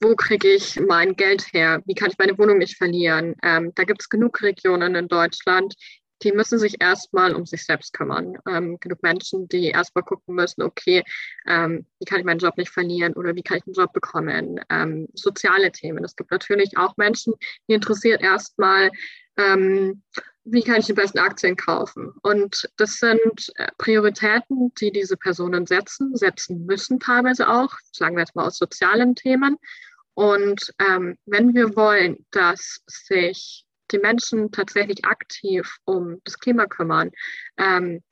[0.00, 1.80] wo kriege ich mein Geld her?
[1.86, 3.36] Wie kann ich meine Wohnung nicht verlieren?
[3.42, 5.74] Ähm, da gibt es genug Regionen in Deutschland,
[6.22, 8.36] die müssen sich erstmal um sich selbst kümmern.
[8.46, 11.02] Ähm, genug Menschen, die erstmal gucken müssen, okay,
[11.46, 14.60] ähm, wie kann ich meinen Job nicht verlieren oder wie kann ich einen Job bekommen?
[14.68, 16.04] Ähm, soziale Themen.
[16.04, 17.34] Es gibt natürlich auch Menschen,
[17.68, 18.90] die interessiert erstmal,
[19.36, 20.02] ähm,
[20.52, 22.12] wie kann ich die besten Aktien kaufen?
[22.22, 28.20] Und das sind äh, Prioritäten, die diese Personen setzen, setzen müssen teilweise auch, sagen wir
[28.20, 29.56] jetzt mal aus sozialen Themen.
[30.14, 37.10] Und ähm, wenn wir wollen, dass sich die Menschen tatsächlich aktiv um das Klima kümmern,
[37.56, 38.02] ähm,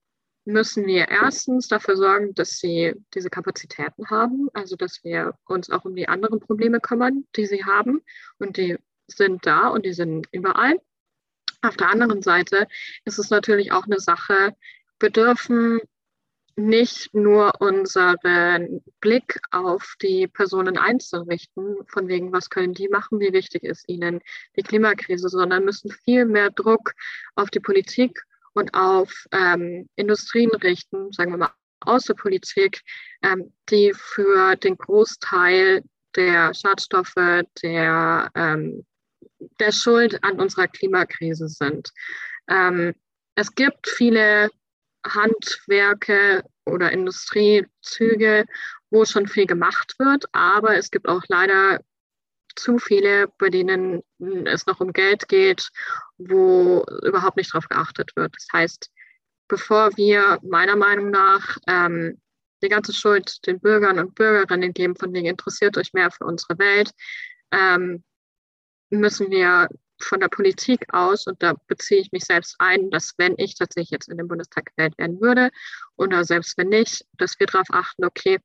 [0.45, 5.85] müssen wir erstens dafür sorgen, dass sie diese Kapazitäten haben, also dass wir uns auch
[5.85, 8.01] um die anderen Probleme kümmern, die sie haben.
[8.39, 10.81] Und die sind da und die sind überall.
[11.63, 12.69] Auf der anderen Seite
[13.05, 14.55] ist es natürlich auch eine Sache,
[15.01, 15.81] wir dürfen
[16.57, 23.21] nicht nur unseren Blick auf die Personen einzeln richten, von wegen, was können die machen,
[23.21, 24.21] wie wichtig ist ihnen
[24.57, 26.95] die Klimakrise, sondern müssen viel mehr Druck
[27.37, 28.21] auf die Politik
[28.55, 32.83] und auf ähm, Industrien richten, sagen wir mal aus der Politik,
[33.23, 35.85] ähm, die für den Großteil
[36.17, 38.85] der Schadstoffe, der ähm,
[39.61, 41.91] der Schuld an unserer Klimakrise sind.
[42.49, 42.95] Ähm,
[43.35, 44.51] es gibt viele
[45.07, 48.47] Handwerke oder Industriezüge,
[48.91, 51.81] wo schon viel gemacht wird, aber es gibt auch leider
[52.57, 54.03] zu viele, bei denen
[54.47, 55.69] es noch um Geld geht,
[56.17, 58.35] wo überhaupt nicht darauf geachtet wird.
[58.35, 58.91] Das heißt,
[59.47, 62.21] bevor wir meiner Meinung nach ähm,
[62.63, 66.59] die ganze Schuld den Bürgern und Bürgerinnen geben, von wegen interessiert euch mehr für unsere
[66.59, 66.91] Welt,
[67.53, 68.03] ähm,
[68.91, 69.69] müssen wir
[70.01, 73.91] von der Politik aus, und da beziehe ich mich selbst ein, dass wenn ich tatsächlich
[73.91, 75.51] jetzt in den Bundestag gewählt werden würde
[75.97, 78.39] oder selbst wenn nicht, dass wir darauf achten, okay,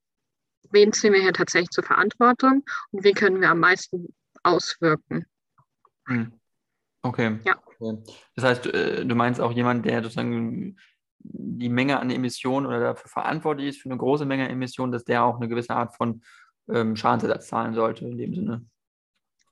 [0.71, 4.07] wen ziehen wir hier tatsächlich zur Verantwortung und wie können wir am meisten
[4.41, 5.25] auswirken.
[6.07, 6.33] Hm.
[7.03, 7.39] Okay.
[7.43, 7.55] Ja.
[8.35, 10.77] Das heißt, äh, du meinst auch jemand, der sozusagen
[11.19, 15.23] die Menge an Emissionen oder dafür verantwortlich ist für eine große Menge Emissionen, dass der
[15.23, 16.23] auch eine gewisse Art von
[16.69, 18.65] ähm, Schadensersatz zahlen sollte in dem Sinne.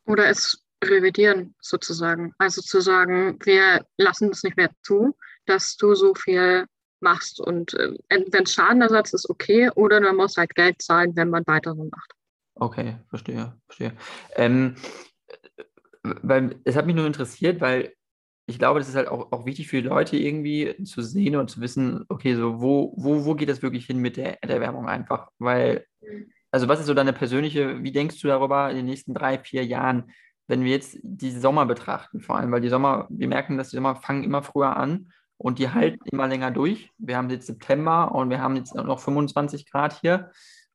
[0.06, 2.34] Oder es revidieren sozusagen.
[2.38, 5.16] Also zu sagen, wir lassen es nicht mehr zu,
[5.46, 6.66] dass du so viel
[7.02, 7.40] machst.
[7.40, 11.76] Und äh, wenn Schadenersatz ist, okay, oder man muss halt Geld zahlen, wenn man weiter
[11.76, 12.12] so macht.
[12.56, 13.94] Okay, verstehe, verstehe.
[14.36, 14.76] Ähm,
[16.04, 17.94] weil es hat mich nur interessiert, weil
[18.48, 21.50] ich glaube, das ist halt auch, auch wichtig für die Leute irgendwie zu sehen und
[21.50, 25.30] zu wissen, okay, so wo, wo, wo geht das wirklich hin mit der Erderwärmung einfach?
[25.40, 26.32] Weil, mhm.
[26.52, 29.66] also was ist so deine persönliche, wie denkst du darüber in den nächsten drei, vier
[29.66, 30.12] Jahren,
[30.52, 33.78] wenn wir jetzt die Sommer betrachten, vor allem, weil die Sommer, wir merken, dass die
[33.78, 36.92] Sommer fangen immer früher an und die halten immer länger durch.
[36.98, 40.30] Wir haben jetzt September und wir haben jetzt noch 25 Grad hier.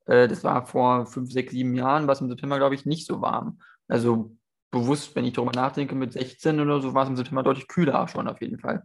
[0.07, 3.07] Äh, das war vor fünf, sechs, sieben Jahren, war es im September, glaube ich, nicht
[3.07, 3.59] so warm.
[3.87, 4.35] Also
[4.71, 8.09] bewusst, wenn ich darüber nachdenke, mit 16 oder so war es im September deutlich kühler
[8.09, 8.83] schon auf jeden Fall.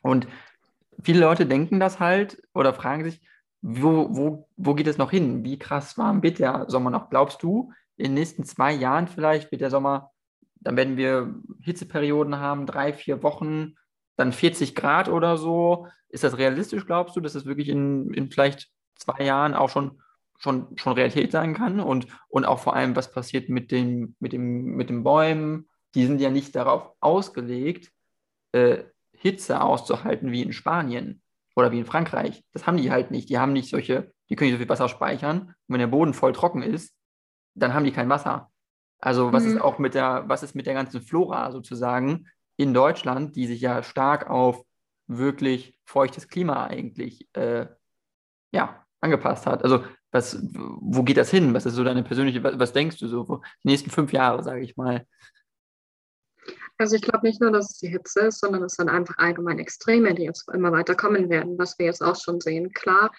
[0.00, 0.26] Und
[1.02, 3.20] viele Leute denken das halt oder fragen sich,
[3.60, 5.44] wo, wo, wo geht es noch hin?
[5.44, 7.10] Wie krass warm wird der Sommer noch?
[7.10, 10.11] Glaubst du, in den nächsten zwei Jahren vielleicht wird der Sommer
[10.64, 13.74] dann werden wir Hitzeperioden haben, drei, vier Wochen,
[14.16, 15.88] dann 40 Grad oder so.
[16.08, 20.00] Ist das realistisch, glaubst du, dass das wirklich in, in vielleicht zwei Jahren auch schon,
[20.38, 21.80] schon, schon Realität sein kann?
[21.80, 25.68] Und, und auch vor allem, was passiert mit, dem, mit, dem, mit den Bäumen?
[25.94, 27.90] Die sind ja nicht darauf ausgelegt,
[28.52, 31.22] äh, Hitze auszuhalten wie in Spanien
[31.54, 32.44] oder wie in Frankreich.
[32.52, 33.28] Das haben die halt nicht.
[33.28, 35.40] Die haben nicht solche, die können nicht so viel Wasser speichern.
[35.40, 36.94] Und wenn der Boden voll trocken ist,
[37.54, 38.51] dann haben die kein Wasser.
[39.02, 39.50] Also was mhm.
[39.50, 43.60] ist auch mit der, was ist mit der ganzen Flora sozusagen in Deutschland, die sich
[43.60, 44.64] ja stark auf
[45.08, 47.66] wirklich feuchtes Klima eigentlich äh,
[48.52, 49.64] ja, angepasst hat.
[49.64, 51.52] Also was, wo geht das hin?
[51.52, 54.60] Was ist so deine persönliche, was, was denkst du so die nächsten fünf Jahre, sage
[54.60, 55.04] ich mal?
[56.78, 59.58] Also ich glaube nicht nur, dass es die Hitze ist, sondern es sind einfach allgemein
[59.58, 62.72] Extreme, die jetzt immer weiter kommen werden, was wir jetzt auch schon sehen.
[62.72, 63.10] Klar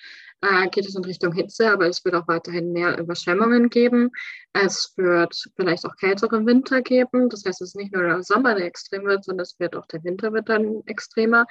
[0.43, 4.12] äh, geht es in Richtung Hitze, aber es wird auch weiterhin mehr Überschwemmungen geben.
[4.51, 7.29] Es wird vielleicht auch kältere Winter geben.
[7.29, 9.88] Das heißt, es ist nicht nur der Sommer, der extrem wird, sondern es wird auch
[9.88, 11.45] der Winter wird dann extremer.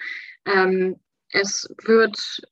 [0.45, 1.01] Ähm,
[1.31, 2.43] es wird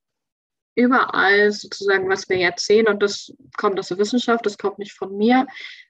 [0.74, 4.92] überall sozusagen, was wir jetzt sehen, und das kommt aus der Wissenschaft, das kommt nicht
[4.92, 5.46] von mir,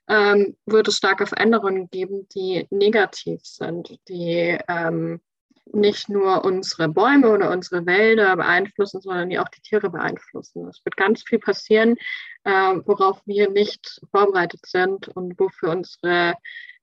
[0.09, 5.21] ähm, wird es starke Veränderungen geben, die negativ sind, die ähm,
[5.65, 10.67] nicht nur unsere Bäume oder unsere Wälder beeinflussen, sondern die auch die Tiere beeinflussen.
[10.67, 11.95] Es wird ganz viel passieren,
[12.43, 16.35] äh, worauf wir nicht vorbereitet sind und wofür unsere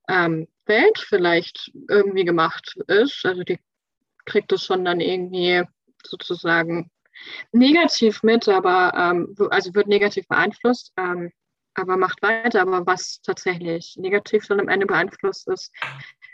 [0.07, 3.25] ähm, Welt vielleicht irgendwie gemacht ist.
[3.25, 3.59] Also die
[4.25, 5.63] kriegt es schon dann irgendwie
[6.05, 6.89] sozusagen
[7.51, 11.31] negativ mit, aber ähm, also wird negativ beeinflusst, ähm,
[11.73, 12.61] aber macht weiter.
[12.61, 15.71] Aber was tatsächlich negativ dann am Ende beeinflusst ist,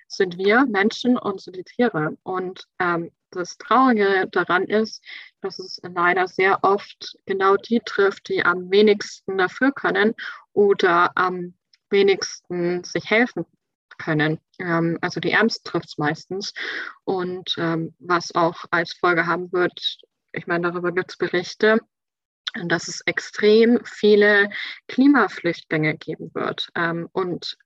[0.08, 2.18] sind wir Menschen und sind die Tiere.
[2.24, 5.04] Und ähm, das Traurige daran ist,
[5.42, 10.16] dass es leider sehr oft genau die trifft, die am wenigsten dafür können
[10.54, 11.54] oder am
[11.90, 13.46] wenigsten sich helfen
[13.98, 14.40] können.
[14.60, 16.54] Ähm, also die Ärmsten trifft es meistens.
[17.04, 20.00] Und ähm, was auch als Folge haben wird,
[20.32, 21.80] ich meine, darüber gibt es Berichte,
[22.68, 24.50] dass es extrem viele
[24.88, 26.70] Klimaflüchtlinge geben wird.
[26.76, 27.58] Ähm, und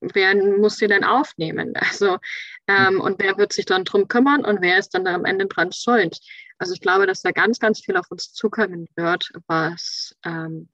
[0.00, 1.74] wer muss sie denn aufnehmen?
[1.76, 2.18] Also,
[2.66, 5.46] ähm, und wer wird sich dann drum kümmern und wer ist dann da am Ende
[5.46, 6.18] dran schuld?
[6.58, 10.68] Also ich glaube, dass da ganz, ganz viel auf uns zukommen wird, was ähm,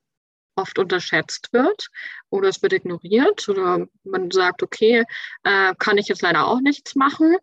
[0.56, 1.88] oft unterschätzt wird
[2.30, 5.04] oder es wird ignoriert oder man sagt, okay,
[5.42, 7.36] äh, kann ich jetzt leider auch nichts machen.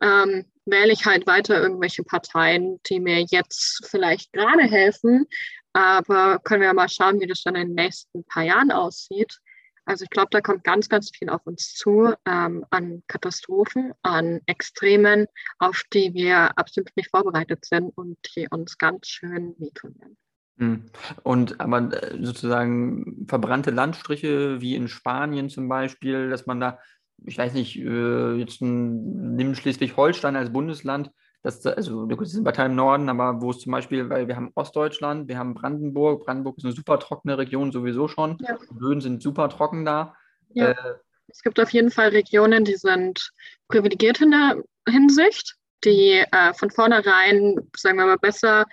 [0.00, 5.26] Ähm, wähle ich halt weiter irgendwelche Parteien, die mir jetzt vielleicht gerade helfen,
[5.72, 9.40] aber können wir mal schauen, wie das dann in den nächsten paar Jahren aussieht.
[9.86, 14.40] Also ich glaube, da kommt ganz, ganz viel auf uns zu ähm, an Katastrophen, an
[14.46, 15.26] Extremen,
[15.58, 20.16] auf die wir absolut nicht vorbereitet sind und die uns ganz schön wehtun werden.
[20.58, 20.86] Hm.
[21.22, 26.78] Und aber äh, sozusagen verbrannte Landstriche wie in Spanien zum Beispiel, dass man da,
[27.24, 31.10] ich weiß nicht, äh, jetzt nimm Schleswig-Holstein als Bundesland,
[31.44, 34.34] das, also das ist ein Partei im Norden, aber wo es zum Beispiel, weil wir
[34.34, 38.56] haben Ostdeutschland, wir haben Brandenburg, Brandenburg ist eine super trockene Region sowieso schon, ja.
[38.70, 40.16] Böden sind super trocken da.
[40.54, 40.70] Ja.
[40.70, 40.94] Äh,
[41.28, 43.30] Es gibt auf jeden Fall Regionen, die sind
[43.68, 44.56] privilegiert in der
[44.88, 48.64] Hinsicht, die äh, von vornherein, sagen wir mal, besser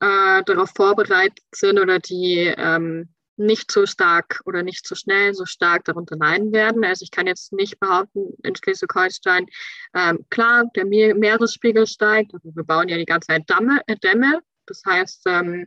[0.00, 5.46] äh, darauf vorbereitet sind oder die ähm, nicht so stark oder nicht so schnell so
[5.46, 6.84] stark darunter leiden werden.
[6.84, 9.46] Also ich kann jetzt nicht behaupten, in Schleswig-Holstein,
[9.94, 14.40] ähm, klar, der Meeresspiegel steigt, aber wir bauen ja die ganze Zeit Damme, äh, Dämme.
[14.66, 15.66] Das heißt, ähm,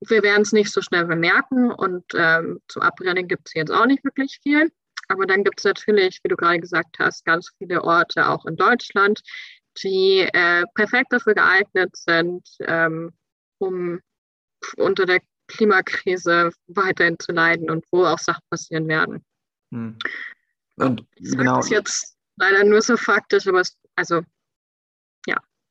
[0.00, 3.86] wir werden es nicht so schnell bemerken und ähm, zum Abbrennen gibt es jetzt auch
[3.86, 4.70] nicht wirklich viel.
[5.08, 8.56] Aber dann gibt es natürlich, wie du gerade gesagt hast, ganz viele Orte auch in
[8.56, 9.22] Deutschland,
[9.82, 13.12] die äh, perfekt dafür geeignet sind, ähm,
[13.58, 14.00] um
[14.76, 19.24] unter der Klimakrise weiterhin zu leiden und wo auch Sachen passieren werden.
[19.72, 19.98] Hm.
[20.76, 21.58] Und das genau.
[21.60, 24.22] ist jetzt leider nur so faktisch, aber es, also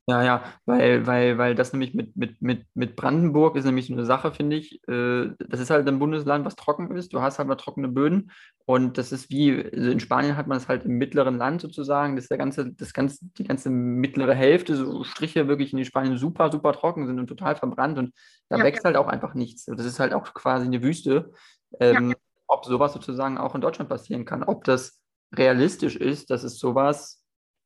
[0.07, 3.93] ja, ja, weil, weil, weil das nämlich mit, mit, mit, mit Brandenburg ist nämlich so
[3.93, 4.87] eine Sache, finde ich.
[4.87, 7.11] Äh, das ist halt ein Bundesland, was trocken ist.
[7.11, 8.29] Du hast halt mal trockene Böden.
[8.65, 12.15] Und das ist wie, also in Spanien hat man es halt im mittleren Land sozusagen.
[12.15, 16.17] Das ist der ganze, das ganze, die ganze mittlere Hälfte, so Striche wirklich in Spanien
[16.19, 17.97] super, super trocken sind und total verbrannt.
[17.97, 18.13] Und
[18.49, 19.65] da ja, wächst halt auch einfach nichts.
[19.65, 21.31] Das ist halt auch quasi eine Wüste.
[21.79, 22.15] Ähm, ja.
[22.47, 25.01] Ob sowas sozusagen auch in Deutschland passieren kann, ob das
[25.35, 27.24] realistisch ist, dass es sowas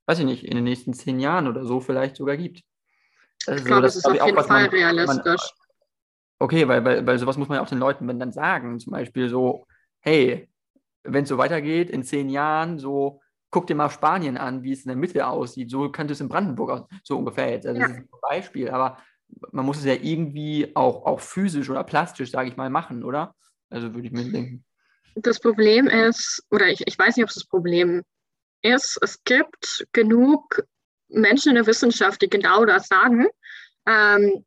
[0.10, 2.63] weiß ich nicht, in den nächsten zehn Jahren oder so vielleicht sogar gibt.
[3.45, 5.24] Also, ich glaube, das, das ist auf jeden Fall man, realistisch.
[5.26, 5.69] Man,
[6.39, 8.80] okay, weil, weil, weil sowas muss man ja auch den Leuten dann sagen.
[8.80, 9.67] Zum Beispiel so,
[10.00, 10.50] hey,
[11.04, 14.82] wenn es so weitergeht, in zehn Jahren, so, guck dir mal Spanien an, wie es
[14.84, 15.69] in der Mitte aussieht.
[15.69, 17.67] So könnte es in Brandenburg aus, so ungefähr jetzt.
[17.67, 17.88] Also ja.
[17.88, 18.98] Das ist ein Beispiel, aber
[19.52, 23.36] man muss es ja irgendwie auch, auch physisch oder plastisch, sage ich mal, machen, oder?
[23.69, 24.65] Also würde ich mir denken.
[25.13, 28.02] Das Problem ist, oder ich, ich weiß nicht, ob es das Problem
[28.62, 30.63] ist, es gibt genug
[31.10, 33.28] Menschen in der Wissenschaft, die genau das sagen,
[33.88, 34.45] ähm,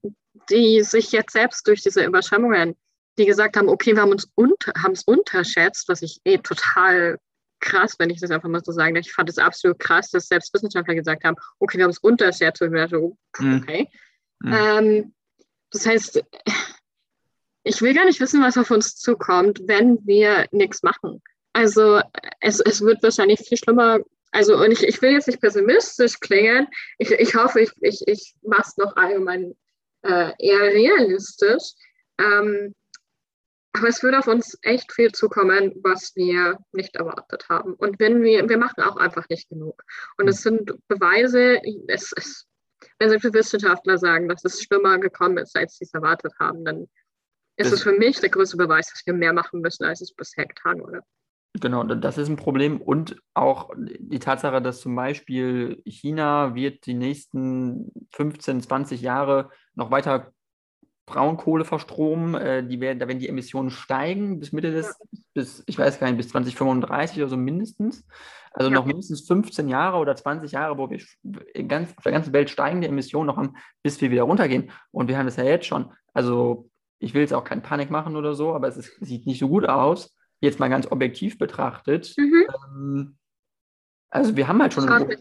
[0.50, 2.76] die sich jetzt selbst durch diese Überschwemmungen,
[3.18, 7.18] die gesagt haben, okay, wir haben uns unter, haben es unterschätzt, was ich eh total
[7.60, 9.06] krass, wenn ich das einfach mal so sagen darf.
[9.06, 12.60] Ich fand es absolut krass, dass selbst Wissenschaftler gesagt haben, okay, wir haben es unterschätzt.
[12.62, 13.62] Und ich so, mhm.
[13.62, 13.88] okay.
[14.40, 14.52] Mhm.
[14.52, 15.14] Ähm,
[15.70, 16.24] das heißt,
[17.64, 21.22] ich will gar nicht wissen, was auf uns zukommt, wenn wir nichts machen.
[21.52, 22.00] Also
[22.40, 23.98] es, es wird wahrscheinlich viel schlimmer.
[24.30, 26.66] Also und ich, ich will jetzt nicht pessimistisch klingen.
[26.98, 29.54] Ich, ich hoffe, ich, ich, ich mache es noch allgemein
[30.02, 31.72] äh, eher realistisch.
[32.18, 32.74] Ähm,
[33.74, 37.74] aber es wird auf uns echt viel zukommen, was wir nicht erwartet haben.
[37.74, 39.82] Und wenn wir, wir machen auch einfach nicht genug.
[40.18, 42.46] Und es sind Beweise, es, es,
[42.98, 46.88] wenn selbst Wissenschaftler sagen, dass es schlimmer gekommen ist, als sie es erwartet haben, dann
[47.56, 50.46] ist es für mich der größte Beweis, dass wir mehr machen müssen, als es bisher
[50.46, 51.00] getan wurde.
[51.60, 56.94] Genau, das ist ein Problem und auch die Tatsache, dass zum Beispiel China wird die
[56.94, 60.32] nächsten 15, 20 Jahre noch weiter
[61.04, 62.34] Braunkohle verstromen.
[62.34, 65.20] Äh, die werden, da werden die Emissionen steigen bis Mitte des, ja.
[65.34, 68.06] bis, ich weiß gar nicht, bis 2035 oder so mindestens.
[68.52, 68.74] Also ja.
[68.74, 71.00] noch mindestens 15 Jahre oder 20 Jahre, wo wir
[71.66, 74.70] ganz, auf der ganzen Welt steigende Emissionen noch haben, bis wir wieder runtergehen.
[74.90, 75.92] Und wir haben das ja jetzt schon.
[76.14, 79.38] Also ich will jetzt auch keine Panik machen oder so, aber es ist, sieht nicht
[79.38, 82.46] so gut aus jetzt mal ganz objektiv betrachtet, mhm.
[82.66, 83.16] ähm,
[84.12, 85.16] also wir haben halt schon eine,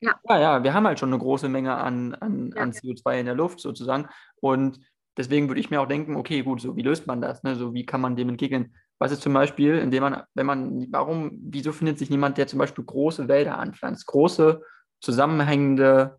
[0.00, 0.18] ja.
[0.28, 0.40] ja.
[0.40, 2.62] ja, wir haben halt schon eine große Menge an, an, ja.
[2.62, 4.08] an CO2 in der Luft sozusagen.
[4.40, 4.80] Und
[5.16, 7.42] deswegen würde ich mir auch denken, okay, gut, so wie löst man das?
[7.42, 7.54] Ne?
[7.56, 8.74] So wie kann man dem entgegnen?
[8.98, 12.58] Was ist zum Beispiel, indem man, wenn man, warum, wieso findet sich niemand, der zum
[12.58, 14.62] Beispiel große Wälder anpflanzt, große
[15.00, 16.18] zusammenhängende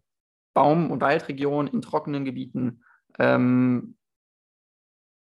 [0.54, 2.84] Baum- und Waldregionen in trockenen Gebieten?
[3.18, 3.96] Ähm,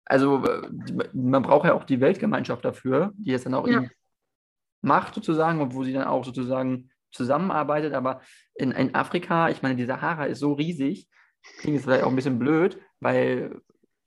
[0.05, 0.69] also äh,
[1.13, 3.83] man braucht ja auch die Weltgemeinschaft dafür, die es dann auch ja.
[4.81, 7.93] macht sozusagen und wo sie dann auch sozusagen zusammenarbeitet.
[7.93, 8.21] Aber
[8.53, 11.09] in, in Afrika, ich meine, die Sahara ist so riesig,
[11.59, 13.61] klingt jetzt vielleicht auch ein bisschen blöd, weil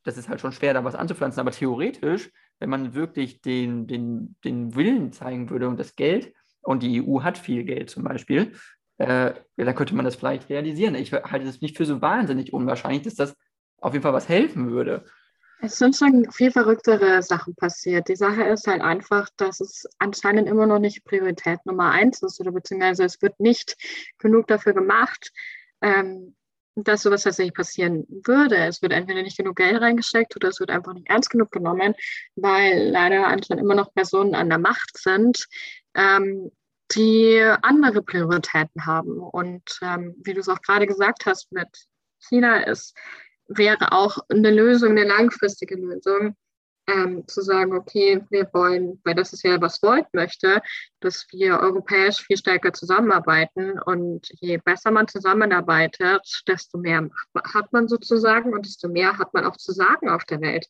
[0.04, 1.40] das ist halt schon schwer, da was anzupflanzen.
[1.40, 6.32] Aber theoretisch, wenn man wirklich den, den, den Willen zeigen würde und das Geld,
[6.62, 8.52] und die EU hat viel Geld zum Beispiel,
[8.98, 10.94] äh, dann könnte man das vielleicht realisieren.
[10.96, 13.36] Ich halte es nicht für so wahnsinnig unwahrscheinlich, dass das
[13.80, 15.04] auf jeden Fall was helfen würde.
[15.60, 18.08] Es sind schon viel verrücktere Sachen passiert.
[18.08, 22.40] Die Sache ist halt einfach, dass es anscheinend immer noch nicht Priorität Nummer eins ist
[22.40, 23.76] oder beziehungsweise es wird nicht
[24.18, 25.32] genug dafür gemacht,
[25.80, 26.36] ähm,
[26.76, 28.56] dass sowas tatsächlich passieren würde.
[28.56, 31.94] Es wird entweder nicht genug Geld reingesteckt oder es wird einfach nicht ernst genug genommen,
[32.36, 35.48] weil leider anscheinend immer noch Personen an der Macht sind,
[35.94, 36.52] ähm,
[36.92, 39.18] die andere Prioritäten haben.
[39.18, 41.68] Und ähm, wie du es auch gerade gesagt hast, mit
[42.20, 42.96] China ist
[43.48, 46.36] wäre auch eine Lösung, eine langfristige Lösung,
[46.88, 50.62] ähm, zu sagen, okay, wir wollen, weil das ist ja, was Volt möchte,
[51.00, 57.08] dass wir europäisch viel stärker zusammenarbeiten und je besser man zusammenarbeitet, desto mehr
[57.52, 60.66] hat man sozusagen und desto mehr hat man auch zu sagen auf der Welt.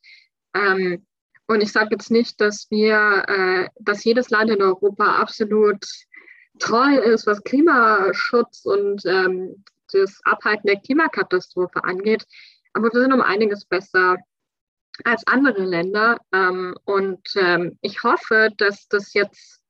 [0.54, 1.06] Ähm,
[1.46, 5.86] und ich sage jetzt nicht, dass wir, äh, dass jedes Land in Europa absolut
[6.58, 12.26] toll ist, was Klimaschutz und ähm, das Abhalten der Klimakatastrophe angeht.
[12.78, 14.18] Aber wir sind um einiges besser
[15.02, 16.18] als andere Länder.
[16.32, 19.60] Ähm, und ähm, ich hoffe, dass das jetzt,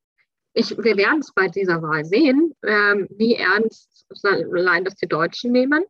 [0.53, 5.53] ich, wir werden es bei dieser Wahl sehen, ähm, wie ernst allein das die Deutschen
[5.53, 5.85] nehmen.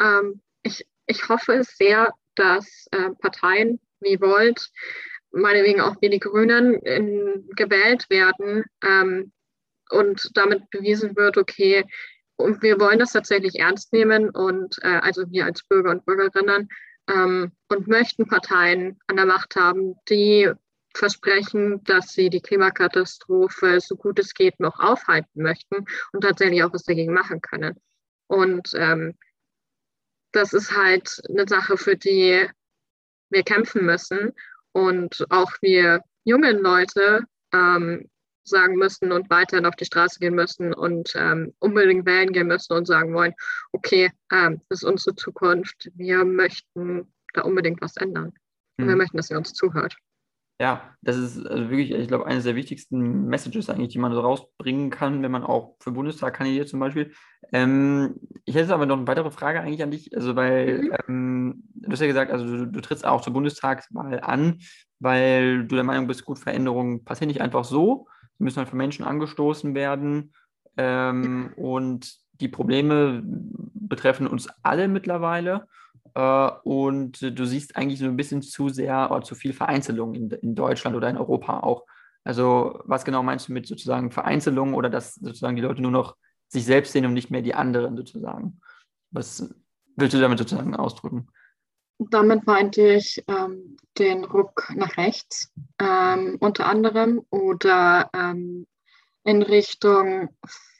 [0.00, 4.70] Ähm, ich, ich hoffe es sehr, dass äh, Parteien wie Volt,
[5.30, 9.30] meinetwegen auch wie die Grünen, in, gewählt werden ähm,
[9.90, 11.84] und damit bewiesen wird, okay,
[12.42, 16.68] und wir wollen das tatsächlich ernst nehmen und äh, also wir als Bürger und Bürgerinnen
[17.08, 20.50] ähm, und möchten Parteien an der Macht haben, die
[20.94, 26.72] versprechen, dass sie die Klimakatastrophe so gut es geht noch aufhalten möchten und tatsächlich auch
[26.72, 27.80] was dagegen machen können.
[28.26, 29.16] Und ähm,
[30.32, 32.46] das ist halt eine Sache, für die
[33.30, 34.32] wir kämpfen müssen
[34.72, 38.10] und auch wir jungen Leute ähm,
[38.44, 42.72] sagen müssen und weiterhin auf die Straße gehen müssen und ähm, unbedingt wählen gehen müssen
[42.72, 43.34] und sagen wollen,
[43.72, 48.32] okay, ähm, das ist unsere Zukunft, wir möchten da unbedingt was ändern.
[48.78, 48.98] Und wir hm.
[48.98, 49.96] möchten, dass ihr uns zuhört.
[50.62, 54.20] Ja, das ist also wirklich, ich glaube, eines der wichtigsten Messages eigentlich, die man so
[54.20, 57.12] rausbringen kann, wenn man auch für Bundestag kandidiert zum Beispiel.
[57.52, 60.96] Ähm, ich hätte aber noch eine weitere Frage eigentlich an dich, also weil mhm.
[61.08, 64.60] ähm, du hast ja gesagt, also du, du, trittst auch zur Bundestagswahl an,
[65.00, 68.06] weil du der Meinung bist, gut, Veränderungen passieren nicht einfach so,
[68.42, 70.32] müssen halt von Menschen angestoßen werden
[70.76, 75.66] ähm, und die Probleme betreffen uns alle mittlerweile.
[76.14, 80.30] Äh, und du siehst eigentlich so ein bisschen zu sehr oder zu viel Vereinzelung in,
[80.30, 81.84] in Deutschland oder in Europa auch.
[82.24, 86.16] Also was genau meinst du mit sozusagen Vereinzelung oder dass sozusagen die Leute nur noch
[86.48, 88.60] sich selbst sehen und nicht mehr die anderen sozusagen?
[89.10, 89.54] Was
[89.96, 91.28] willst du damit sozusagen ausdrücken?
[91.98, 98.66] Damit meinte ich ähm, den Ruck nach rechts ähm, unter anderem oder ähm,
[99.24, 100.30] in Richtung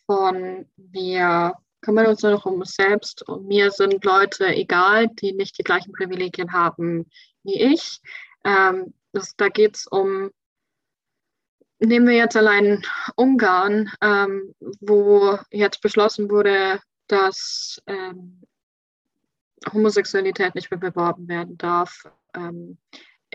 [0.07, 5.33] von wir kümmern uns nur noch um uns selbst und mir sind Leute egal, die
[5.33, 7.07] nicht die gleichen Privilegien haben
[7.43, 8.01] wie ich.
[8.45, 10.31] Ähm, das, da geht es um,
[11.79, 12.85] nehmen wir jetzt allein
[13.17, 18.43] Ungarn, ähm, wo jetzt beschlossen wurde, dass ähm,
[19.73, 22.05] Homosexualität nicht mehr beworben werden darf.
[22.35, 22.79] Ähm,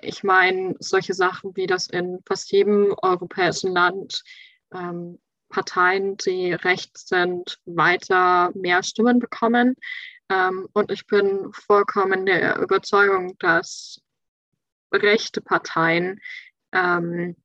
[0.02, 4.24] ich meine, solche Sachen wie das in fast jedem europäischen Land
[4.74, 5.20] ähm,
[5.50, 9.76] Parteien, die rechts sind, weiter mehr Stimmen bekommen.
[10.30, 14.02] Ähm, und ich bin vollkommen der Überzeugung, dass
[14.92, 16.20] rechte Parteien
[16.72, 17.36] ähm,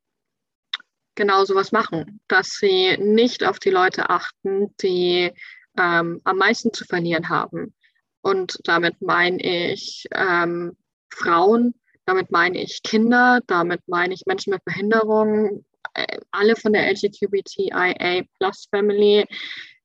[1.15, 5.33] genau sowas machen, dass sie nicht auf die Leute achten, die
[5.79, 7.75] ähm, am meisten zu verlieren haben.
[8.23, 10.77] Und damit meine ich ähm,
[11.13, 11.75] Frauen,
[12.07, 15.65] damit meine ich Kinder, damit meine ich Menschen mit Behinderungen,
[15.95, 19.27] äh, alle von der LGBTIA Plus Family,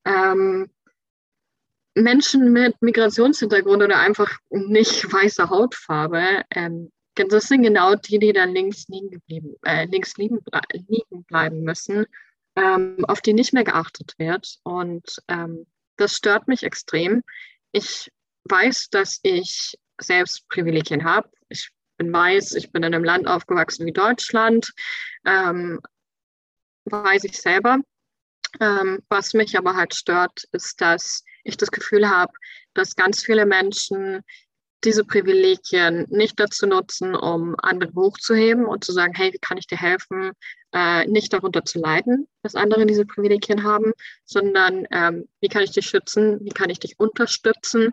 [0.05, 0.69] ähm,
[1.95, 8.53] Menschen mit Migrationshintergrund oder einfach nicht weißer Hautfarbe, ähm, das sind genau die, die dann
[8.53, 10.39] links liegen geblieben, äh, links liegen,
[10.71, 12.05] liegen bleiben müssen,
[12.55, 14.59] ähm, auf die nicht mehr geachtet wird.
[14.63, 15.65] Und ähm,
[15.97, 17.23] das stört mich extrem.
[17.71, 18.11] Ich
[18.49, 21.29] weiß, dass ich selbst Privilegien habe.
[21.49, 24.71] Ich bin weiß, ich bin in einem Land aufgewachsen wie Deutschland.
[25.25, 25.79] Ähm,
[26.85, 27.79] weiß ich selber.
[28.59, 32.33] Ähm, was mich aber halt stört, ist, dass ich das Gefühl habe,
[32.73, 34.23] dass ganz viele Menschen
[34.83, 39.67] diese Privilegien nicht dazu nutzen, um andere hochzuheben und zu sagen, hey, wie kann ich
[39.67, 40.31] dir helfen,
[40.73, 43.93] äh, nicht darunter zu leiden, dass andere diese Privilegien haben,
[44.25, 47.91] sondern ähm, wie kann ich dich schützen, wie kann ich dich unterstützen.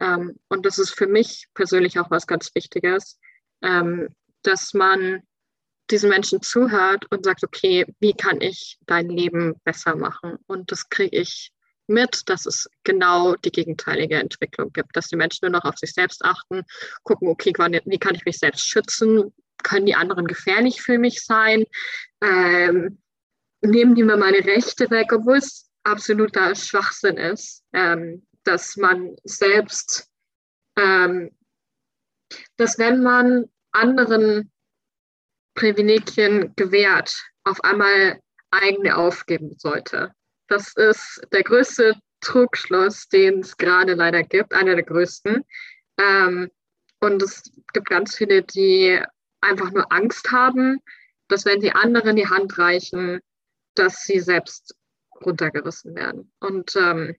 [0.00, 3.18] Ähm, und das ist für mich persönlich auch was ganz Wichtiges,
[3.62, 4.08] ähm,
[4.42, 5.22] dass man
[5.90, 10.38] diesen Menschen zuhört und sagt, okay, wie kann ich dein Leben besser machen?
[10.46, 11.52] Und das kriege ich
[11.86, 15.92] mit, dass es genau die gegenteilige Entwicklung gibt, dass die Menschen nur noch auf sich
[15.92, 16.62] selbst achten,
[17.02, 19.34] gucken, okay, wie kann ich mich selbst schützen?
[19.62, 21.64] Können die anderen gefährlich für mich sein?
[22.22, 22.98] Ähm,
[23.60, 30.08] nehmen die mir meine Rechte weg, obwohl es absoluter Schwachsinn ist, ähm, dass man selbst,
[30.76, 31.30] ähm,
[32.56, 34.50] dass wenn man anderen
[35.54, 37.14] Privilegien gewährt,
[37.44, 38.20] auf einmal
[38.50, 40.12] eigene aufgeben sollte.
[40.48, 45.44] Das ist der größte Trugschluss, den es gerade leider gibt, einer der größten.
[45.98, 46.50] Ähm,
[47.00, 47.42] und es
[47.72, 49.00] gibt ganz viele, die
[49.40, 50.80] einfach nur Angst haben,
[51.28, 53.20] dass wenn sie anderen die Hand reichen,
[53.74, 54.74] dass sie selbst
[55.24, 56.32] runtergerissen werden.
[56.40, 57.14] Und ähm,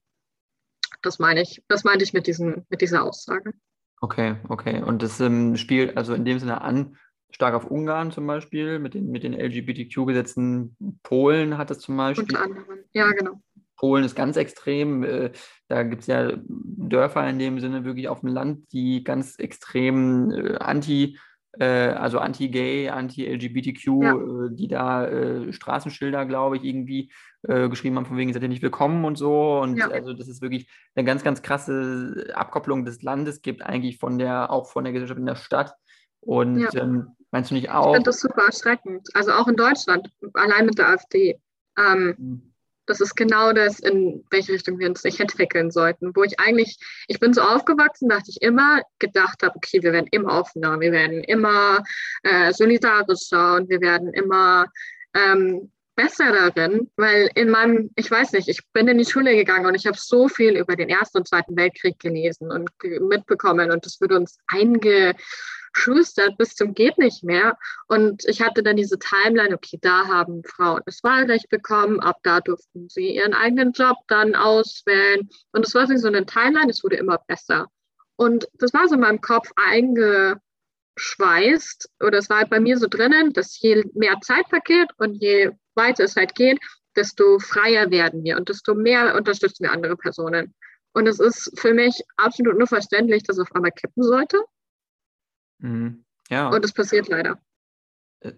[1.01, 3.53] das meine ich, das meinte ich mit, diesen, mit dieser Aussage.
[4.01, 4.82] Okay, okay.
[4.82, 6.97] Und das ähm, spielt also in dem Sinne an,
[7.32, 10.76] stark auf Ungarn zum Beispiel, mit den, mit den LGBTQ-Gesetzen.
[11.03, 12.23] Polen hat es zum Beispiel.
[12.23, 13.41] Unter anderem, ja, genau.
[13.75, 15.03] Polen ist ganz extrem.
[15.03, 15.31] Äh,
[15.67, 20.31] da gibt es ja Dörfer in dem Sinne wirklich auf dem Land, die ganz extrem
[20.31, 21.17] äh, anti-
[21.59, 24.49] äh, also anti-gay, anti-LGBTQ, ja.
[24.49, 27.11] die da Straßenschilder, glaube ich, irgendwie
[27.47, 29.59] geschrieben haben, von wegen seid ihr nicht willkommen und so.
[29.59, 29.87] Und ja.
[29.89, 34.49] also das ist wirklich eine ganz, ganz krasse Abkopplung des Landes gibt, eigentlich von der,
[34.49, 35.75] auch von der Gesellschaft in der Stadt.
[36.21, 36.73] Und ja.
[36.73, 37.91] ähm, meinst du nicht auch?
[37.91, 39.07] Ich finde das super erschreckend.
[39.13, 41.39] Also auch in Deutschland, allein mit der AfD.
[41.77, 42.55] Ähm, mhm
[42.86, 46.15] das ist genau das, in welche Richtung wir uns nicht entwickeln sollten.
[46.15, 46.77] Wo ich eigentlich,
[47.07, 50.91] ich bin so aufgewachsen, dass ich immer gedacht habe, okay, wir werden immer offener, wir
[50.91, 51.83] werden immer
[52.23, 54.67] äh, solidarischer und wir werden immer
[55.13, 59.65] ähm, besser darin, weil in meinem, ich weiß nicht, ich bin in die Schule gegangen
[59.65, 63.85] und ich habe so viel über den Ersten und Zweiten Weltkrieg gelesen und mitbekommen und
[63.85, 65.15] das wird uns einge
[65.75, 67.57] geschustert bis zum geht nicht mehr.
[67.87, 72.41] Und ich hatte dann diese Timeline, okay, da haben Frauen das Wahlrecht bekommen, ab da
[72.41, 75.29] durften sie ihren eigenen Job dann auswählen.
[75.51, 77.67] Und es war so eine Timeline, es wurde immer besser.
[78.15, 80.39] Und das war so in meinem Kopf eingeschweißt
[81.99, 85.51] oder es war halt bei mir so drinnen, dass je mehr Zeit vergeht und je
[85.76, 86.59] weiter es halt geht,
[86.95, 90.53] desto freier werden wir und desto mehr unterstützen wir andere Personen.
[90.93, 94.41] Und es ist für mich absolut nur verständlich, dass es auf einmal kippen sollte.
[95.59, 96.05] Mhm.
[96.30, 96.49] Ja.
[96.49, 97.39] Und es passiert leider.
[98.21, 98.34] Äh,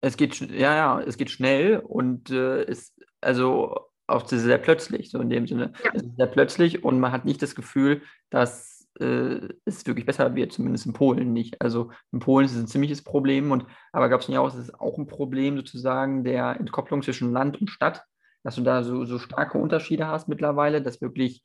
[0.00, 5.20] es geht, ja, ja, es geht schnell und äh, ist also auch sehr plötzlich, so
[5.20, 5.72] in dem Sinne.
[5.84, 5.92] Ja.
[5.94, 10.34] Es ist sehr plötzlich und man hat nicht das Gefühl, dass äh, es wirklich besser
[10.34, 11.60] wird, zumindest in Polen nicht.
[11.60, 14.54] Also in Polen ist es ein ziemliches Problem und aber gab es nicht auch, es
[14.54, 18.04] ist auch ein Problem sozusagen der Entkopplung zwischen Land und Stadt,
[18.42, 21.42] dass du da so, so starke Unterschiede hast mittlerweile, dass wirklich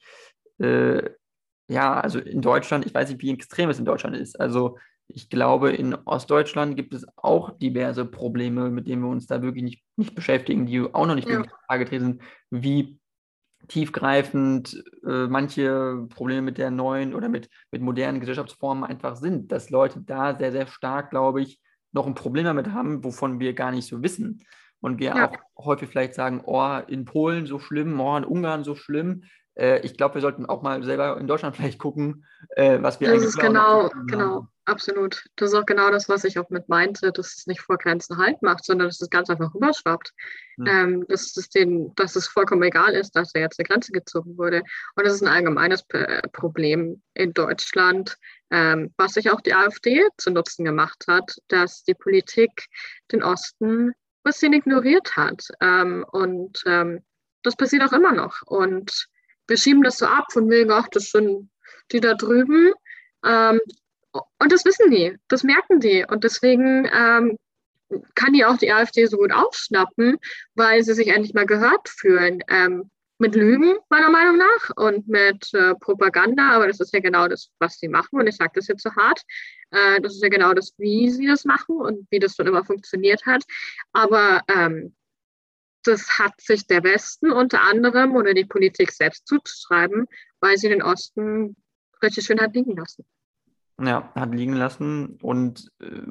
[0.60, 1.10] äh,
[1.70, 4.40] ja, also in Deutschland, ich weiß nicht, wie extrem es in Deutschland ist.
[4.40, 4.78] Also
[5.08, 9.64] ich glaube, in Ostdeutschland gibt es auch diverse Probleme, mit denen wir uns da wirklich
[9.64, 11.36] nicht, nicht beschäftigen, die auch noch nicht ja.
[11.38, 13.00] wirklich Frage sind, wie
[13.70, 19.70] tiefgreifend äh, manche Probleme mit der neuen oder mit, mit modernen Gesellschaftsformen einfach sind, dass
[19.70, 21.60] Leute da sehr, sehr stark, glaube ich,
[21.92, 24.44] noch ein Problem damit haben, wovon wir gar nicht so wissen.
[24.82, 25.30] Und wir ja.
[25.30, 29.24] auch häufig vielleicht sagen, oh, in Polen so schlimm, oh, in Ungarn so schlimm.
[29.60, 33.08] Äh, ich glaube, wir sollten auch mal selber in Deutschland vielleicht gucken, äh, was wir
[33.08, 34.48] das eigentlich ist genau, genau.
[34.66, 35.26] Absolut.
[35.36, 38.18] Das ist auch genau das, was ich auch mit meinte, dass es nicht vor Grenzen
[38.18, 40.14] Halt macht, sondern dass es ganz einfach rüberschwappt.
[40.58, 40.68] Mhm.
[40.68, 44.38] Ähm, dass, es den, dass es vollkommen egal ist, dass da jetzt eine Grenze gezogen
[44.38, 44.62] wurde.
[44.96, 48.16] Und das ist ein allgemeines P Problem in Deutschland,
[48.52, 52.68] ähm, was sich auch die AfD zu Nutzen gemacht hat, dass die Politik
[53.12, 53.94] den Osten ein
[54.24, 55.48] bisschen ignoriert hat.
[55.62, 57.02] Ähm, und ähm,
[57.42, 58.44] das passiert auch immer noch.
[58.46, 59.08] Und
[59.50, 61.50] wir schieben das so ab von wegen, ach, das sind
[61.92, 62.74] die da drüben.
[63.26, 63.60] Ähm,
[64.12, 66.06] und das wissen die, das merken die.
[66.08, 67.38] Und deswegen ähm,
[68.16, 70.18] kann die auch die AfD so gut aufschnappen,
[70.56, 72.44] weil sie sich endlich mal gehört fühlen.
[72.48, 72.90] Ähm,
[73.22, 77.50] mit Lügen, meiner Meinung nach, und mit äh, Propaganda, aber das ist ja genau das,
[77.60, 78.18] was sie machen.
[78.18, 79.22] Und ich sage das jetzt so hart.
[79.72, 82.64] Äh, das ist ja genau das, wie sie das machen und wie das schon immer
[82.64, 83.44] funktioniert hat.
[83.92, 84.96] Aber ähm,
[85.90, 90.08] das hat sich der Westen unter anderem oder die Politik selbst zuzuschreiben,
[90.40, 91.56] weil sie den Osten
[92.02, 93.06] richtig schön hat liegen lassen.
[93.82, 96.02] Ja, hat liegen lassen und äh,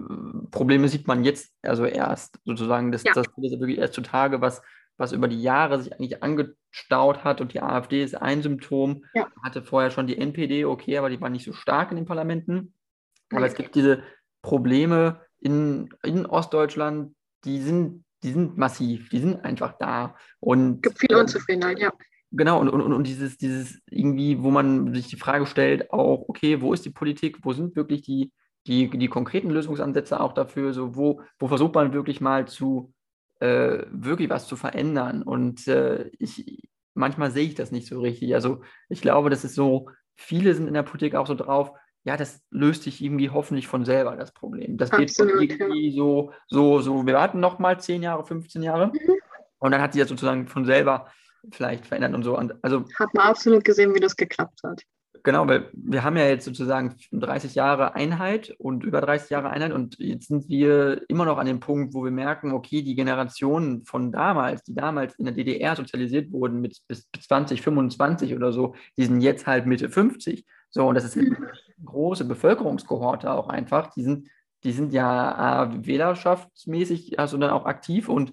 [0.51, 3.12] Probleme sieht man jetzt also erst sozusagen, das, ja.
[3.12, 4.62] das ist wirklich erst zutage, was,
[4.97, 9.29] was über die Jahre sich eigentlich angestaut hat und die AfD ist ein Symptom, ja.
[9.43, 12.72] hatte vorher schon die NPD, okay, aber die war nicht so stark in den Parlamenten,
[13.31, 14.03] aber es gibt diese
[14.41, 17.14] Probleme in, in Ostdeutschland,
[17.45, 21.93] die sind, die sind massiv, die sind einfach da und es gibt viele Unzufriedenheit, ja.
[22.31, 26.61] Genau, und, und, und dieses, dieses irgendwie, wo man sich die Frage stellt, auch, okay,
[26.61, 28.33] wo ist die Politik, wo sind wirklich die,
[28.66, 32.93] die, die konkreten Lösungsansätze auch dafür, so wo, wo versucht man wirklich mal zu,
[33.41, 35.23] äh, wirklich was zu verändern.
[35.23, 38.35] Und äh, ich, manchmal sehe ich das nicht so richtig.
[38.35, 41.73] Also ich glaube, das ist so, viele sind in der Politik auch so drauf,
[42.05, 44.77] ja, das löst sich irgendwie hoffentlich von selber, das Problem.
[44.77, 45.97] Das Absolut, geht irgendwie ja.
[45.97, 48.89] so, so, so, wir warten noch mal 10 Jahre, 15 Jahre.
[48.89, 49.15] Mhm.
[49.59, 51.09] Und dann hat sich das sozusagen von selber
[51.51, 52.37] vielleicht verändert und so.
[52.37, 54.83] Und also, hat man absolut gesehen, wie das geklappt hat.
[55.25, 59.73] Genau, weil wir haben ja jetzt sozusagen 30 Jahre Einheit und über 30 Jahre Einheit
[59.73, 63.85] und jetzt sind wir immer noch an dem Punkt, wo wir merken, okay, die Generationen
[63.85, 68.75] von damals, die damals in der DDR sozialisiert wurden mit bis 20, 25 oder so,
[68.97, 70.47] die sind jetzt halt Mitte 50.
[70.71, 71.37] So, und das ist eine
[71.85, 73.93] große Bevölkerungskohorte auch einfach.
[73.95, 74.29] Die sind,
[74.64, 78.33] die sind ja äh, wählerschaftsmäßig also dann auch aktiv und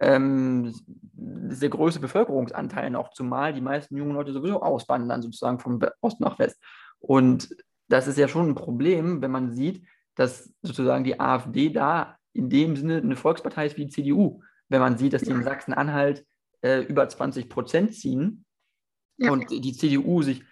[0.00, 0.74] ähm,
[1.12, 6.38] der größte Bevölkerungsanteil noch, zumal die meisten jungen Leute sowieso auswandern, sozusagen von Ost nach
[6.38, 6.58] West.
[7.00, 7.54] Und
[7.88, 12.48] das ist ja schon ein Problem, wenn man sieht, dass sozusagen die AfD da in
[12.48, 14.42] dem Sinne eine Volkspartei ist wie die CDU.
[14.68, 16.24] Wenn man sieht, dass die in Sachsen-Anhalt
[16.62, 18.44] äh, über 20 Prozent ziehen
[19.18, 19.30] ja.
[19.32, 20.44] und die CDU sich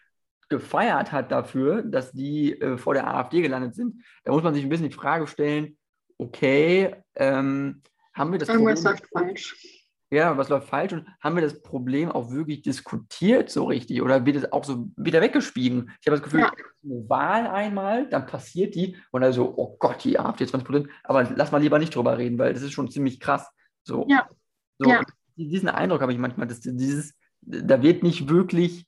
[0.49, 4.63] gefeiert hat dafür, dass die äh, vor der AfD gelandet sind, da muss man sich
[4.63, 5.77] ein bisschen die Frage stellen,
[6.19, 7.83] okay, ähm,
[8.15, 9.79] haben wir das Irgendwas Problem, läuft falsch.
[10.11, 14.25] Ja, was läuft falsch und haben wir das Problem auch wirklich diskutiert so richtig oder
[14.25, 15.91] wird es auch so wieder weggespiegen?
[16.01, 16.51] Ich habe das Gefühl, ja.
[16.83, 20.89] eine Wahl einmal, dann passiert die und dann so, oh Gott, die AfD 20 Prozent,
[21.05, 23.47] aber lass mal lieber nicht drüber reden, weil das ist schon ziemlich krass.
[23.85, 24.27] So, ja.
[24.79, 25.03] so ja.
[25.37, 28.88] diesen Eindruck habe ich manchmal, dass dieses, da wird nicht wirklich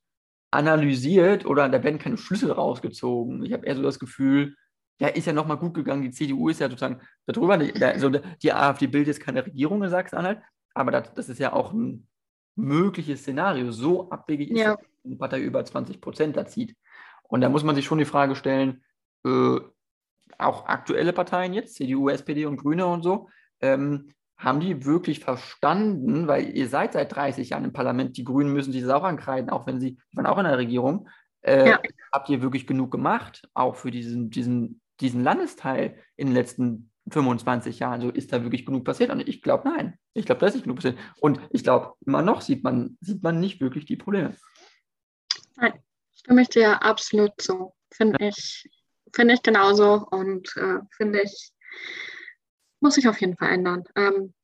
[0.50, 3.44] analysiert oder da werden keine Schlüssel rausgezogen.
[3.44, 4.56] Ich habe eher so das Gefühl,
[5.00, 6.02] ja, ist ja nochmal gut gegangen.
[6.02, 7.54] Die CDU ist ja sozusagen darüber.
[7.54, 10.40] Also die AfD bildet jetzt keine Regierung in Sachsen-Anhalt,
[10.74, 12.06] aber das, das, ist ja auch ein
[12.56, 13.72] mögliches Szenario.
[13.72, 14.76] So abwegig ist, ja.
[14.76, 16.76] dass eine Partei über 20 Prozent da zieht.
[17.22, 18.82] Und da muss man sich schon die Frage stellen,
[19.24, 19.60] äh,
[20.38, 23.28] auch aktuelle Parteien jetzt, CDU, SPD und Grüne und so,
[23.60, 28.52] ähm, haben die wirklich verstanden, weil ihr seid seit 30 Jahren im Parlament, die Grünen
[28.52, 31.08] müssen sich das auch ankreiden, auch wenn sie, die waren auch in der Regierung.
[31.42, 31.80] Äh, ja.
[32.10, 37.80] Habt ihr wirklich genug gemacht, auch für diesen, diesen, diesen Landesteil in den letzten 25
[37.80, 38.00] Jahren?
[38.00, 39.10] So ist da wirklich genug passiert?
[39.10, 39.98] Und ich glaube, nein.
[40.14, 40.98] Ich glaube, da ist nicht genug passiert.
[41.20, 44.34] Und ich glaube, immer noch sieht man, sieht man nicht wirklich die Probleme.
[45.56, 45.74] Nein,
[46.12, 47.74] stimme ich dir absolut zu.
[47.92, 48.28] Finde ja.
[48.28, 48.70] ich,
[49.14, 51.52] finde ich genauso und äh, finde ich,
[52.80, 53.84] muss sich auf jeden Fall ändern.
[53.96, 54.34] Ähm,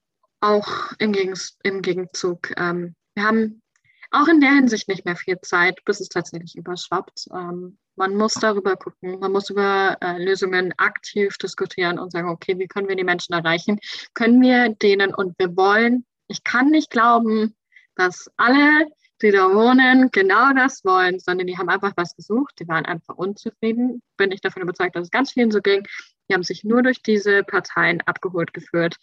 [0.40, 2.52] auch im, Gegens im Gegenzug.
[2.56, 3.62] Ähm, wir haben
[4.10, 7.26] auch in der Hinsicht nicht mehr viel Zeit, bis es tatsächlich überschwappt.
[7.32, 12.58] Ähm, man muss darüber gucken, man muss über äh, Lösungen aktiv diskutieren und sagen, okay,
[12.58, 13.78] wie können wir die Menschen erreichen?
[14.14, 17.56] Können wir denen und wir wollen, ich kann nicht glauben,
[17.94, 18.86] dass alle,
[19.22, 23.16] die da wohnen, genau das wollen, sondern die haben einfach was gesucht, die waren einfach
[23.16, 24.02] unzufrieden.
[24.18, 25.86] Bin ich davon überzeugt, dass es ganz vielen so ging.
[26.28, 28.96] Die haben sich nur durch diese Parteien abgeholt geführt.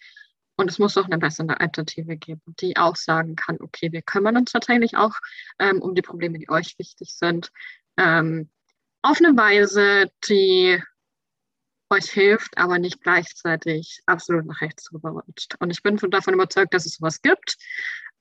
[0.56, 4.36] Und es muss auch eine bessere Alternative geben, die auch sagen kann, okay, wir kümmern
[4.36, 5.14] uns tatsächlich auch
[5.58, 7.50] ähm, um die Probleme, die euch wichtig sind.
[7.96, 8.50] Ähm,
[9.02, 10.80] auf eine Weise, die
[11.90, 15.56] euch hilft, aber nicht gleichzeitig absolut nach rechts rüberrutscht.
[15.60, 17.56] Und ich bin davon überzeugt, dass es sowas gibt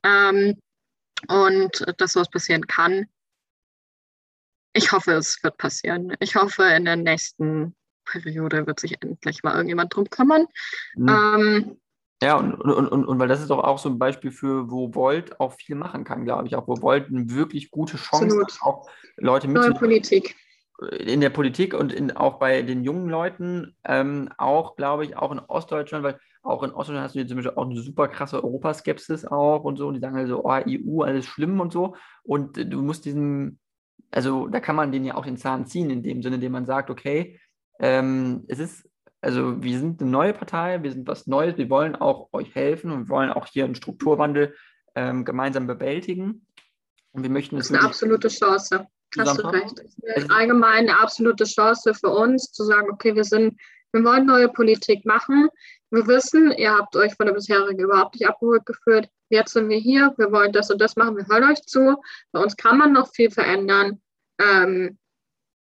[0.04, 0.60] ähm,
[1.28, 3.08] und dass sowas passieren kann.
[4.74, 6.16] Ich hoffe, es wird passieren.
[6.20, 7.76] Ich hoffe, in der nächsten
[8.06, 10.46] Periode wird sich endlich mal irgendjemand drum kümmern.
[10.96, 11.10] Mhm.
[11.10, 11.78] Ähm,
[12.24, 14.96] ja, und, und, und, und weil das ist doch auch so ein Beispiel für, wo
[14.96, 16.56] Volt auch viel machen kann, glaube ich.
[16.56, 18.54] Auch wo Volt eine wirklich gute Chance Absolut.
[18.54, 19.78] hat, auch Leute mitzunehmen.
[19.78, 20.36] Politik.
[21.00, 25.34] In der Politik und in, auch bei den jungen Leuten, ähm, auch, glaube ich, auch
[25.34, 28.42] in Ostdeutschland, weil auch in Ostdeutschland hast du jetzt zum Beispiel auch eine super krasse
[28.42, 29.88] Europaskepsis auch und so.
[29.88, 31.96] Und die sagen halt so, oh, EU, alles schlimm und so.
[32.24, 33.60] Und du musst diesen,
[34.12, 36.66] also da kann man den ja auch den Zahn ziehen, in dem Sinne, indem man
[36.66, 37.40] sagt, okay,
[37.80, 38.90] ähm, es ist,
[39.22, 42.92] also wir sind eine neue Partei, wir sind was Neues, wir wollen auch euch helfen
[42.92, 44.56] und wir wollen auch hier einen Strukturwandel
[44.96, 46.46] ähm, gemeinsam bewältigen.
[47.12, 48.88] Und wir möchten das ist eine absolute Chance.
[49.18, 49.78] Hast du recht.
[49.78, 53.60] Das ist eine allgemein eine absolute Chance für uns zu sagen, okay, wir sind,
[53.92, 55.50] wir wollen neue Politik machen.
[55.92, 59.10] Wir wissen, ihr habt euch von der bisherigen überhaupt nicht abgeholt geführt.
[59.30, 62.02] Jetzt sind wir hier, wir wollen das und das machen, wir hören euch zu.
[62.32, 64.02] Bei uns kann man noch viel verändern.
[64.40, 64.98] Ähm,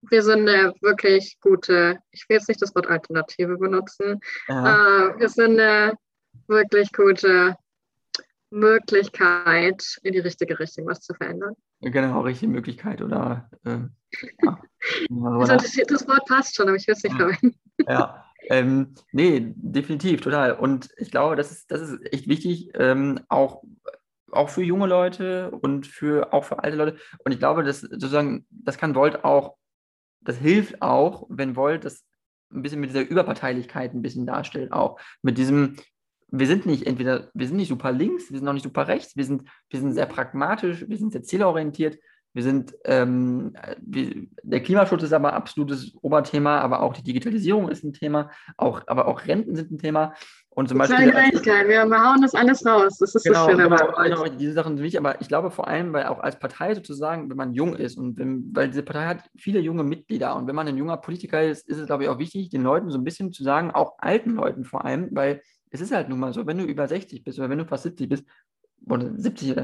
[0.10, 5.30] wir sind eine wirklich gute, ich will jetzt nicht das Wort Alternative benutzen, äh, wir
[5.30, 5.93] sind eine
[6.47, 7.56] wirklich gute
[8.49, 11.56] Möglichkeit, in die richtige Richtung was zu verändern.
[11.82, 13.49] Genau, richtige Möglichkeit oder.
[13.66, 13.80] Äh,
[14.43, 14.62] ja.
[15.39, 17.56] also das, das, Wort passt schon, aber ich will es nicht verwenden.
[17.88, 20.54] Ja, ähm, nee, definitiv, total.
[20.54, 23.64] Und ich glaube, das ist, das ist echt wichtig, ähm, auch,
[24.32, 26.97] auch für junge Leute und für, auch für alte Leute.
[27.26, 29.58] Und ich glaube, dass sozusagen, das kann Volt auch
[30.24, 32.04] das hilft auch, wenn Volt das
[32.52, 35.76] ein bisschen mit dieser Überparteilichkeit ein bisschen darstellt, auch mit diesem,
[36.28, 39.16] wir sind nicht entweder, wir sind nicht super links, wir sind auch nicht super rechts,
[39.16, 41.98] wir sind, wir sind sehr pragmatisch, wir sind sehr zielorientiert,
[42.34, 47.84] wir sind, ähm, wir, der Klimaschutz ist aber absolutes Oberthema, aber auch die Digitalisierung ist
[47.84, 50.14] ein Thema, auch, aber auch Renten sind ein Thema.
[50.56, 51.10] Und zum Beispiel.
[51.10, 52.98] Kleinigkeit, wir hauen das alles raus.
[53.00, 53.58] Das ist genau, so schön.
[53.58, 56.76] Genau, genau, diese Sachen sind wichtig, aber ich glaube vor allem, weil auch als Partei
[56.76, 60.48] sozusagen, wenn man jung ist und wenn, weil diese Partei hat viele junge Mitglieder und
[60.48, 63.00] wenn man ein junger Politiker ist, ist es, glaube ich, auch wichtig, den Leuten so
[63.00, 66.34] ein bisschen zu sagen, auch alten Leuten vor allem, weil es ist halt nun mal
[66.34, 68.26] so, wenn du über 60 bist oder wenn du fast 70 bist
[68.88, 69.56] oder 70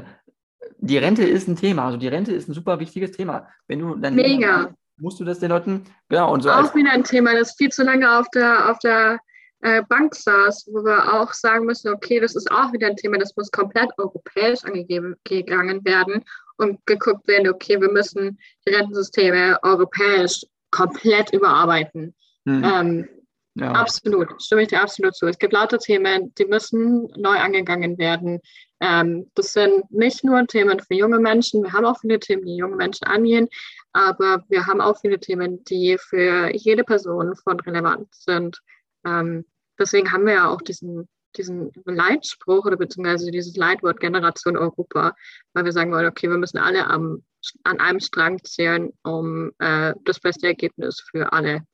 [0.78, 1.86] die Rente ist ein Thema.
[1.86, 3.48] Also die Rente ist ein super wichtiges Thema.
[3.66, 4.74] Wenn du dann Mega.
[4.98, 6.50] musst du das den Leuten, genau, und so.
[6.50, 9.18] Auch wieder ein Thema, das viel zu lange auf der, auf der
[9.62, 13.18] äh, Bank saß, wo wir auch sagen müssen, okay, das ist auch wieder ein Thema,
[13.18, 16.24] das muss komplett europäisch angegeben gegangen werden
[16.56, 22.14] und geguckt werden, okay, wir müssen die Rentensysteme europäisch komplett überarbeiten.
[22.44, 22.64] Mhm.
[22.64, 23.08] Ähm,
[23.54, 23.72] Ja.
[23.72, 25.26] Absolut, stimme ich dir absolut zu.
[25.26, 28.40] Es gibt lauter Themen, die müssen neu angegangen werden.
[28.80, 32.56] Ähm, das sind nicht nur Themen für junge Menschen, wir haben auch viele Themen, die
[32.56, 33.48] junge Menschen angehen,
[33.92, 38.60] aber wir haben auch viele Themen, die für jede Person von Relevanz sind.
[39.04, 39.44] Ähm,
[39.78, 45.14] deswegen haben wir ja auch diesen, diesen Leitspruch oder beziehungsweise dieses Leitwort Generation Europa,
[45.52, 47.22] weil wir sagen wollen, okay, wir müssen alle am,
[47.64, 51.66] an einem Strang zählen, um äh, das beste Ergebnis für alle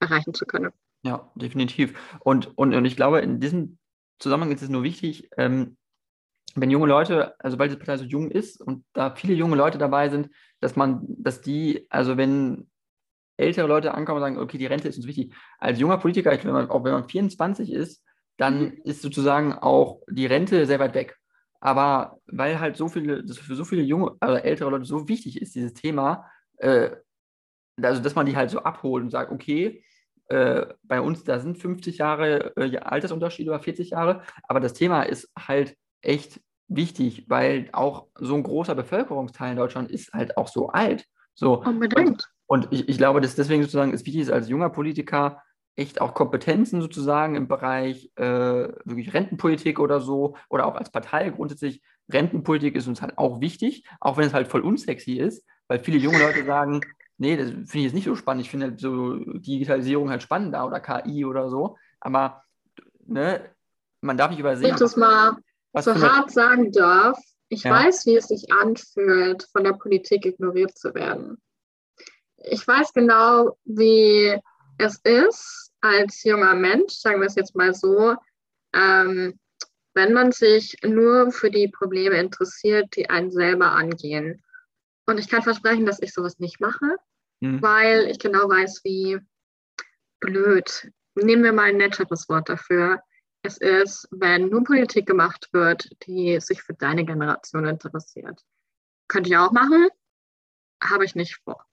[0.00, 0.72] erreichen zu können.
[1.04, 1.98] Ja, definitiv.
[2.20, 3.78] Und, und, und ich glaube, in diesem
[4.18, 5.76] Zusammenhang ist es nur wichtig, ähm,
[6.54, 9.78] wenn junge Leute, also weil die Partei so jung ist und da viele junge Leute
[9.78, 10.28] dabei sind,
[10.60, 12.68] dass man, dass die, also wenn
[13.36, 15.34] ältere Leute ankommen und sagen, okay, die Rente ist uns wichtig.
[15.58, 18.04] Als junger Politiker, wenn man, auch wenn man 24 ist,
[18.36, 18.80] dann mhm.
[18.84, 21.16] ist sozusagen auch die Rente sehr weit weg.
[21.60, 25.40] Aber weil halt so viele, das für so viele junge, also ältere Leute so wichtig
[25.40, 26.28] ist, dieses Thema,
[26.58, 26.90] äh,
[27.80, 29.84] also dass man die halt so abholt und sagt, okay,
[30.28, 35.02] äh, bei uns, da sind 50 Jahre äh, Altersunterschied oder 40 Jahre, aber das Thema
[35.02, 40.48] ist halt echt wichtig, weil auch so ein großer Bevölkerungsteil in Deutschland ist halt auch
[40.48, 41.06] so alt.
[41.34, 41.62] So.
[41.62, 42.30] Unbedingt.
[42.46, 45.42] Und, und ich, ich glaube, dass deswegen sozusagen es wichtig ist, als junger Politiker
[45.74, 48.24] echt auch Kompetenzen sozusagen im Bereich äh,
[48.84, 53.84] wirklich Rentenpolitik oder so oder auch als Partei grundsätzlich Rentenpolitik ist uns halt auch wichtig,
[54.00, 56.82] auch wenn es halt voll unsexy ist, weil viele junge Leute sagen,
[57.16, 60.66] nee, das finde ich jetzt nicht so spannend, ich finde halt so Digitalisierung halt spannender
[60.66, 62.42] oder KI oder so, aber
[63.06, 63.40] ne,
[64.02, 64.76] man darf nicht übersehen.
[64.78, 65.36] Das mal
[65.72, 67.18] was so hart sagen darf,
[67.48, 67.70] ich ja.
[67.70, 71.40] weiß, wie es sich anfühlt, von der Politik ignoriert zu werden.
[72.36, 74.38] Ich weiß genau, wie
[74.78, 78.16] es ist, als junger Mensch, sagen wir es jetzt mal so,
[78.74, 79.38] ähm,
[79.94, 84.42] wenn man sich nur für die Probleme interessiert, die einen selber angehen.
[85.06, 86.96] Und ich kann versprechen, dass ich sowas nicht mache,
[87.40, 87.60] mhm.
[87.60, 89.18] weil ich genau weiß, wie
[90.20, 90.90] blöd.
[91.14, 93.02] Nehmen wir mal ein netteres Wort dafür
[93.42, 98.40] es ist, wenn nur Politik gemacht wird, die sich für deine Generation interessiert.
[99.08, 99.88] Könnte ich auch machen,
[100.82, 101.64] habe ich nicht vor.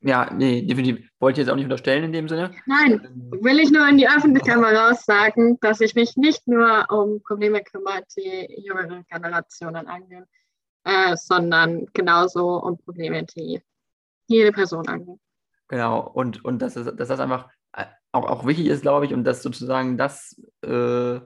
[0.00, 1.08] Ja, nee, definitiv.
[1.20, 2.52] Wollte ich jetzt auch nicht unterstellen in dem Sinne.
[2.66, 7.22] Nein, will ich nur in die Öffentlichkeit mal raussagen, dass ich mich nicht nur um
[7.22, 10.26] Probleme kümmere, die jüngere Generationen angehen,
[10.84, 13.62] äh, sondern genauso um Probleme, die
[14.26, 15.20] jede Person angehen.
[15.68, 17.48] Genau, und, und dass, es, dass das einfach
[18.12, 21.20] auch, auch wichtig ist, glaube ich, und dass sozusagen das, äh,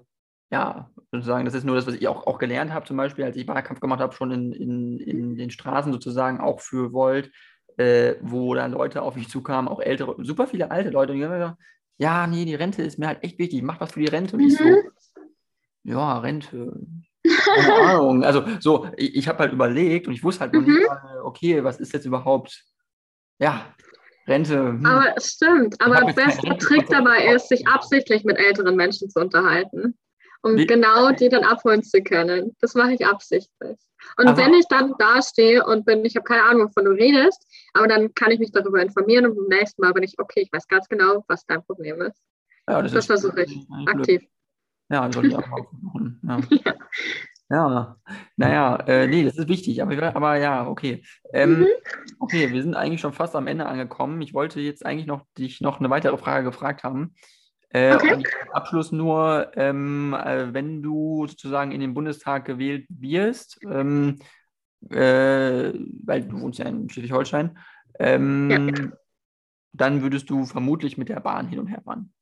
[0.51, 3.37] ja, sozusagen, das ist nur das, was ich auch, auch gelernt habe, zum Beispiel, als
[3.37, 7.30] ich Wahlkampf gemacht habe, schon in, in, in den Straßen sozusagen, auch für Volt,
[7.76, 11.32] äh, wo dann Leute auf mich zukamen, auch ältere, super viele alte Leute, die haben
[11.32, 11.59] gesagt,
[11.99, 14.37] ja, nee, die Rente ist mir halt echt wichtig, mach was für die Rente.
[14.37, 14.49] Und mhm.
[14.49, 14.82] ich so, mhm.
[15.84, 16.72] ja, Rente.
[17.24, 18.24] Keine Ahnung.
[18.24, 20.64] Also so, ich, ich habe halt überlegt und ich wusste halt mhm.
[20.64, 20.89] nicht,
[21.24, 22.64] okay, was ist jetzt überhaupt,
[23.39, 23.74] ja,
[24.27, 24.59] Rente.
[24.59, 24.85] Hm.
[24.85, 25.81] Aber es stimmt.
[25.81, 29.97] Aber der beste Trick dabei ist, sich absichtlich mit älteren Menschen zu unterhalten,
[30.43, 30.66] um Wie?
[30.66, 32.57] genau die dann abholen zu können.
[32.61, 33.79] Das mache ich absichtlich.
[34.18, 36.91] Und also, wenn ich dann da stehe und bin, ich habe keine Ahnung, wovon du
[36.93, 40.43] redest, aber dann kann ich mich darüber informieren und beim nächsten Mal bin ich, okay,
[40.43, 42.20] ich weiß ganz genau, was dein Problem ist.
[42.68, 44.22] Ja, das, das versuche ich aktiv.
[44.89, 46.20] Ja, soll ich auch mal machen.
[46.22, 46.41] Ja.
[46.64, 46.74] ja.
[47.49, 47.97] Ja,
[48.37, 51.05] naja, äh, nee, das ist wichtig, aber, aber ja, okay.
[51.33, 51.67] Ähm, mhm.
[52.19, 54.21] Okay, wir sind eigentlich schon fast am Ende angekommen.
[54.21, 57.15] Ich wollte jetzt eigentlich noch dich noch eine weitere Frage gefragt haben.
[57.69, 58.25] Äh, okay.
[58.53, 64.19] Abschluss nur, ähm, äh, wenn du sozusagen in den Bundestag gewählt wirst, ähm,
[64.91, 65.73] äh,
[66.05, 67.59] weil du wohnst ja in Schleswig-Holstein,
[68.01, 68.89] ähm, ja.
[69.73, 72.13] dann würdest du vermutlich mit der Bahn hin und her fahren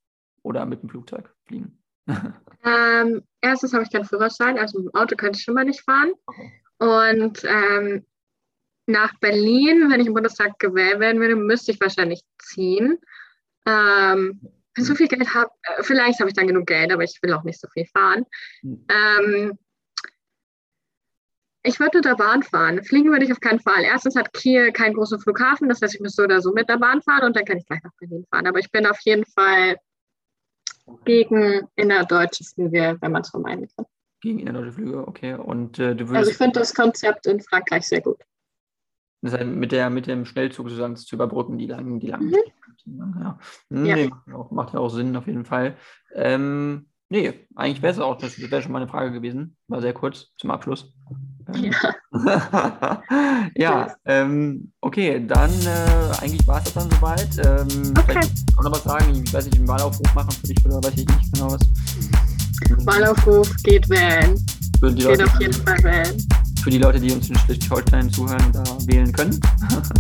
[0.43, 1.84] oder mit dem Flugzeug fliegen.
[2.07, 5.83] Ähm, erstens habe ich keinen Führerschein, also mit dem Auto könnte ich schon mal nicht
[5.83, 6.13] fahren.
[6.79, 8.05] Und ähm,
[8.87, 12.99] nach Berlin, wenn ich im Bundestag gewählt werden würde, müsste ich wahrscheinlich ziehen.
[13.67, 14.41] Ähm,
[14.75, 17.33] wenn so viel Geld habe, äh, vielleicht habe ich dann genug Geld, aber ich will
[17.33, 18.27] auch nicht so viel fahren.
[18.63, 19.59] Ähm,
[21.63, 22.85] ich würde mit der Bahn fahren.
[22.85, 23.85] Fliegen würde ich auf keinen Fall.
[23.85, 26.77] Erstens hat Kiel keinen großen Flughafen, das heißt, ich müsste so oder so mit der
[26.77, 28.47] Bahn fahren und dann kann ich gleich nach Berlin fahren.
[28.47, 29.77] Aber ich bin auf jeden Fall
[31.05, 33.87] gegen innerdeutsche Flüge, wenn man es vermeiden kann.
[34.21, 35.35] Gegen innerdeutsche Flüge, okay.
[35.35, 36.17] Und äh, du würdest.
[36.17, 38.19] Also ich finde das Konzept in Frankreich sehr gut.
[39.23, 42.29] Das heißt, mit, der, mit dem Schnellzug sozusagen zu überbrücken, die langen, die langen.
[42.29, 43.21] Mhm.
[43.21, 43.39] Ja.
[43.71, 43.97] Hm, ja.
[43.97, 44.11] Nee,
[44.51, 45.77] macht, ja auch Sinn auf jeden Fall.
[46.13, 49.57] Ähm, nee, eigentlich wäre es auch, das wäre schon mal eine Frage gewesen.
[49.69, 50.93] War sehr kurz zum Abschluss.
[51.55, 51.95] Ja,
[53.55, 57.29] ja ähm, okay, dann äh, eigentlich war es das dann soweit.
[57.39, 58.05] Ähm, okay.
[58.09, 60.95] Vielleicht auch noch was sagen, ich weiß nicht, einen Wahlaufruf machen für dich oder weiß
[60.97, 61.61] ich nicht genau was.
[62.85, 64.35] Wahlaufruf geht wählen.
[64.81, 66.29] Geht Leute, auf jeden Fall wählen.
[66.63, 69.39] Für die Leute, die uns in Schleswig-Holstein zuhören, da wählen können.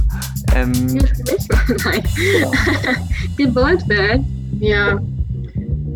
[0.54, 1.84] ähm, Nicht für mich?
[1.84, 2.02] Nein.
[2.16, 2.52] Genau.
[3.36, 4.26] Ihr wollt wählen?
[4.58, 5.00] Wir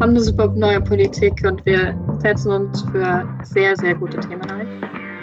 [0.01, 4.67] haben eine super neue Politik und wir setzen uns für sehr, sehr gute Themen ein.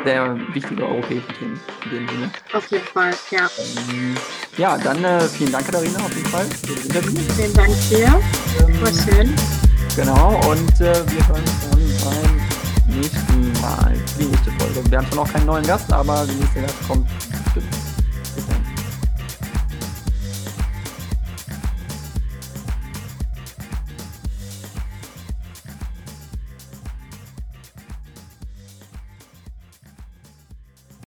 [0.03, 2.32] Sehr wichtige europäische Themen in dem Sinne.
[2.53, 3.47] Auf jeden Fall, ja.
[3.89, 4.15] Ähm,
[4.57, 7.19] ja, dann äh, vielen Dank, Katharina, auf jeden Fall für das Interview.
[7.36, 8.07] Vielen Dank dir.
[8.82, 9.34] War schön.
[9.95, 14.91] Genau, und äh, wir hören uns dann beim nächsten Mal, die nächste Folge.
[14.91, 17.07] Wir haben zwar noch keinen neuen Gast, aber die nächste Gast kommt
[17.55, 17.84] bestimmt.